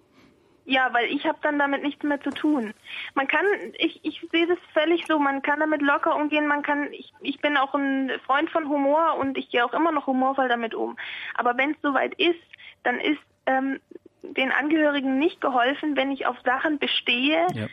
[0.65, 2.73] Ja, weil ich habe dann damit nichts mehr zu tun.
[3.15, 3.45] Man kann,
[3.77, 7.41] ich, ich sehe das völlig so, man kann damit locker umgehen, man kann, ich, ich
[7.41, 10.97] bin auch ein Freund von Humor und ich gehe auch immer noch humorvoll damit um.
[11.35, 12.39] Aber wenn es soweit ist,
[12.83, 13.79] dann ist ähm,
[14.21, 17.67] den Angehörigen nicht geholfen, wenn ich auf Sachen bestehe, ja.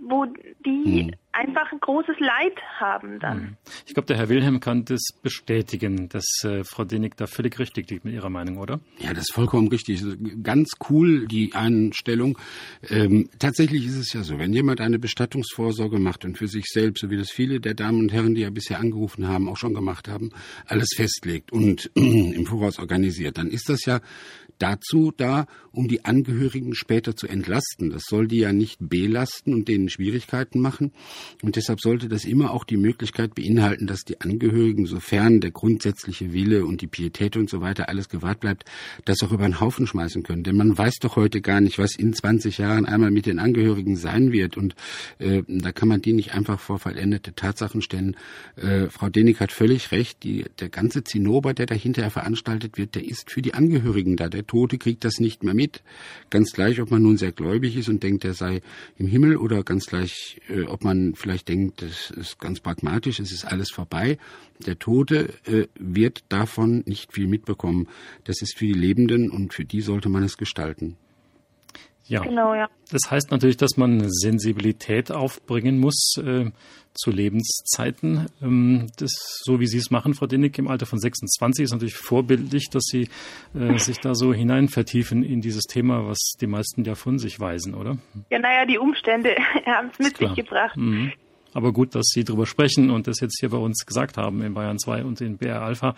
[0.00, 1.14] wo die hm.
[1.84, 3.38] Großes Leid haben dann.
[3.38, 3.56] Hm.
[3.86, 7.90] Ich glaube, der Herr Wilhelm kann das bestätigen, dass äh, Frau Denig da völlig richtig
[7.90, 8.80] liegt mit ihrer Meinung, oder?
[8.98, 10.02] Ja, das ist vollkommen richtig.
[10.42, 12.38] Ganz cool, die Einstellung.
[12.88, 17.02] Ähm, tatsächlich ist es ja so, wenn jemand eine Bestattungsvorsorge macht und für sich selbst,
[17.02, 19.74] so wie das viele der Damen und Herren, die ja bisher angerufen haben, auch schon
[19.74, 20.30] gemacht haben,
[20.66, 24.00] alles festlegt und im Voraus organisiert, dann ist das ja
[24.58, 27.90] dazu da, um die Angehörigen später zu entlasten.
[27.90, 30.92] Das soll die ja nicht belasten und denen Schwierigkeiten machen.
[31.42, 36.32] Und deshalb sollte das immer auch die Möglichkeit beinhalten, dass die Angehörigen, sofern der grundsätzliche
[36.32, 38.64] Wille und die Pietät und so weiter alles gewahrt bleibt,
[39.04, 40.44] das auch über den Haufen schmeißen können.
[40.44, 43.96] Denn man weiß doch heute gar nicht, was in 20 Jahren einmal mit den Angehörigen
[43.96, 44.56] sein wird.
[44.56, 44.76] Und
[45.18, 48.16] äh, da kann man die nicht einfach vor vollendete Tatsachen stellen.
[48.54, 50.22] Äh, Frau Denig hat völlig recht.
[50.22, 54.28] Die, der ganze Zinnober, der dahinter veranstaltet wird, der ist für die Angehörigen da.
[54.28, 55.82] Der der Tote kriegt das nicht mehr mit.
[56.30, 58.60] Ganz gleich, ob man nun sehr gläubig ist und denkt, er sei
[58.98, 63.32] im Himmel oder ganz gleich, äh, ob man vielleicht denkt, das ist ganz pragmatisch, es
[63.32, 64.18] ist alles vorbei.
[64.66, 67.88] Der Tote äh, wird davon nicht viel mitbekommen.
[68.24, 70.96] Das ist für die Lebenden und für die sollte man es gestalten.
[72.06, 72.20] Ja.
[72.20, 72.68] Genau, ja.
[72.90, 76.50] Das heißt natürlich, dass man Sensibilität aufbringen muss äh,
[76.92, 78.26] zu Lebenszeiten.
[78.42, 79.10] Ähm, das,
[79.42, 82.84] so wie Sie es machen, Frau Dinnig, im Alter von 26 ist natürlich vorbildlich, dass
[82.84, 83.08] Sie
[83.54, 87.40] äh, sich da so hinein vertiefen in dieses Thema, was die meisten ja von sich
[87.40, 87.96] weisen, oder?
[88.30, 89.34] Ja, naja, die Umstände
[89.66, 90.76] haben es mit sich gebracht.
[90.76, 91.12] Mhm.
[91.54, 94.54] Aber gut, dass Sie darüber sprechen und das jetzt hier bei uns gesagt haben in
[94.54, 95.94] Bayern 2 und in BR Alpha.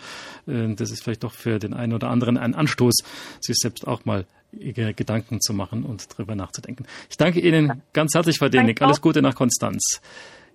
[0.47, 3.03] Äh, das ist vielleicht doch für den einen oder anderen ein Anstoß,
[3.41, 6.85] sich selbst auch mal Gedanken zu machen und darüber nachzudenken.
[7.09, 8.81] Ich danke Ihnen ganz herzlich, Frau Denig.
[8.81, 10.01] Alles Gute nach Konstanz.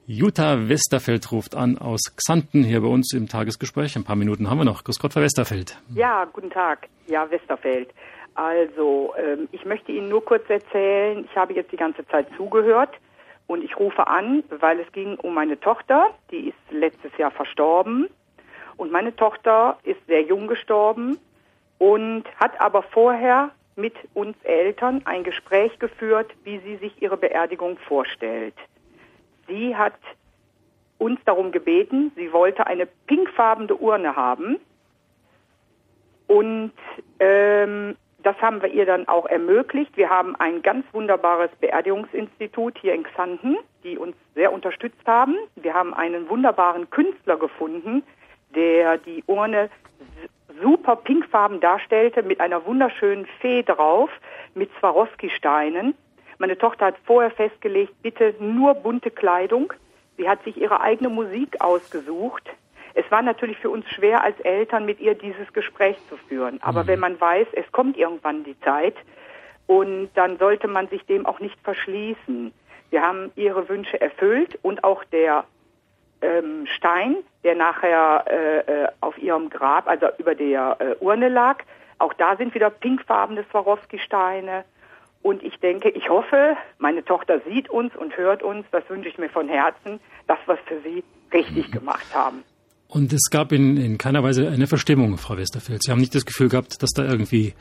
[0.06, 3.94] Jutta Westerfeld ruft an aus Xanten hier bei uns im Tagesgespräch.
[3.96, 4.82] Ein paar Minuten haben wir noch.
[4.82, 5.78] Grüß Gott, Frau Westerfeld.
[5.94, 6.88] Ja, guten Tag.
[7.06, 7.90] Ja, Westerfeld.
[8.34, 12.90] Also, ähm, ich möchte Ihnen nur kurz erzählen, ich habe jetzt die ganze Zeit zugehört
[13.52, 18.08] und ich rufe an, weil es ging um meine Tochter, die ist letztes Jahr verstorben.
[18.78, 21.18] Und meine Tochter ist sehr jung gestorben
[21.78, 27.76] und hat aber vorher mit uns Eltern ein Gespräch geführt, wie sie sich ihre Beerdigung
[27.76, 28.54] vorstellt.
[29.46, 29.98] Sie hat
[30.96, 34.56] uns darum gebeten, sie wollte eine pinkfarbene Urne haben.
[36.26, 36.72] Und
[37.20, 39.96] ähm, das haben wir ihr dann auch ermöglicht.
[39.96, 45.36] Wir haben ein ganz wunderbares Beerdigungsinstitut hier in Xanten, die uns sehr unterstützt haben.
[45.56, 48.02] Wir haben einen wunderbaren Künstler gefunden,
[48.54, 49.70] der die Urne
[50.60, 54.10] super pinkfarben darstellte mit einer wunderschönen Fee drauf
[54.54, 55.94] mit Swarovski-Steinen.
[56.38, 59.72] Meine Tochter hat vorher festgelegt, bitte nur bunte Kleidung.
[60.16, 62.50] Sie hat sich ihre eigene Musik ausgesucht.
[62.94, 66.60] Es war natürlich für uns schwer als Eltern mit ihr dieses Gespräch zu führen.
[66.62, 66.88] Aber mhm.
[66.88, 68.96] wenn man weiß, es kommt irgendwann die Zeit
[69.66, 72.52] und dann sollte man sich dem auch nicht verschließen.
[72.90, 75.44] Wir haben ihre Wünsche erfüllt und auch der
[76.20, 81.62] ähm, Stein, der nachher äh, äh, auf ihrem Grab, also über der äh, Urne lag.
[81.98, 84.64] Auch da sind wieder pinkfarbene Swarovski-Steine.
[85.22, 89.18] Und ich denke, ich hoffe, meine Tochter sieht uns und hört uns, das wünsche ich
[89.18, 92.42] mir von Herzen, dass wir es für sie richtig gemacht haben.
[92.92, 95.82] Und es gab in, in keiner Weise eine Verstimmung, Frau Westerfeld.
[95.82, 97.54] Sie haben nicht das Gefühl gehabt, dass da irgendwie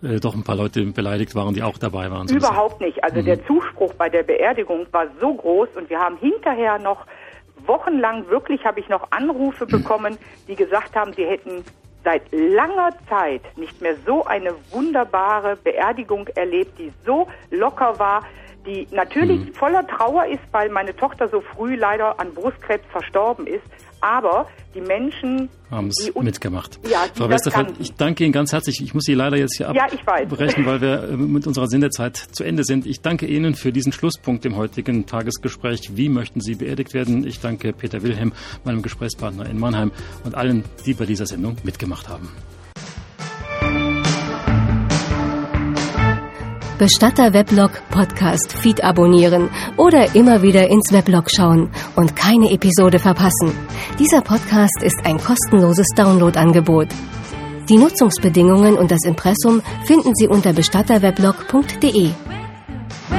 [0.00, 2.28] äh, doch ein paar Leute beleidigt waren, die auch dabei waren.
[2.28, 3.02] Überhaupt nicht.
[3.02, 3.24] Also mhm.
[3.24, 7.04] der Zuspruch bei der Beerdigung war so groß und wir haben hinterher noch
[7.66, 11.64] wochenlang wirklich habe ich noch Anrufe bekommen, die gesagt haben, sie hätten
[12.04, 18.22] seit langer Zeit nicht mehr so eine wunderbare Beerdigung erlebt, die so locker war,
[18.66, 19.54] die natürlich mhm.
[19.54, 23.64] voller Trauer ist, weil meine Tochter so früh leider an Brustkrebs verstorben ist.
[24.00, 26.78] Aber die Menschen haben es mitgemacht.
[26.88, 28.82] Ja, Frau Westerfeld, ich danke Ihnen ganz herzlich.
[28.82, 32.44] Ich muss Sie leider jetzt hier abbrechen, ja, weil wir äh, mit unserer Sendezeit zu
[32.44, 32.86] Ende sind.
[32.86, 35.96] Ich danke Ihnen für diesen Schlusspunkt im heutigen Tagesgespräch.
[35.96, 37.26] Wie möchten Sie beerdigt werden?
[37.26, 38.32] Ich danke Peter Wilhelm,
[38.64, 39.92] meinem Gesprächspartner in Mannheim
[40.24, 42.28] und allen, die bei dieser Sendung mitgemacht haben.
[46.78, 49.48] Bestatter Weblog Podcast Feed abonnieren
[49.78, 53.52] oder immer wieder ins Weblog schauen und keine Episode verpassen.
[53.98, 56.88] Dieser Podcast ist ein kostenloses Downloadangebot.
[57.70, 62.10] Die Nutzungsbedingungen und das Impressum finden Sie unter bestatterweblog.de.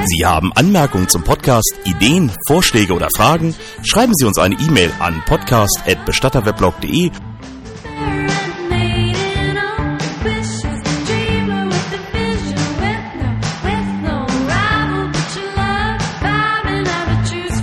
[0.05, 3.55] Sie haben Anmerkungen zum Podcast, Ideen, Vorschläge oder Fragen?
[3.84, 7.12] Schreiben Sie uns eine E-Mail an podcast@bestatterweblog.de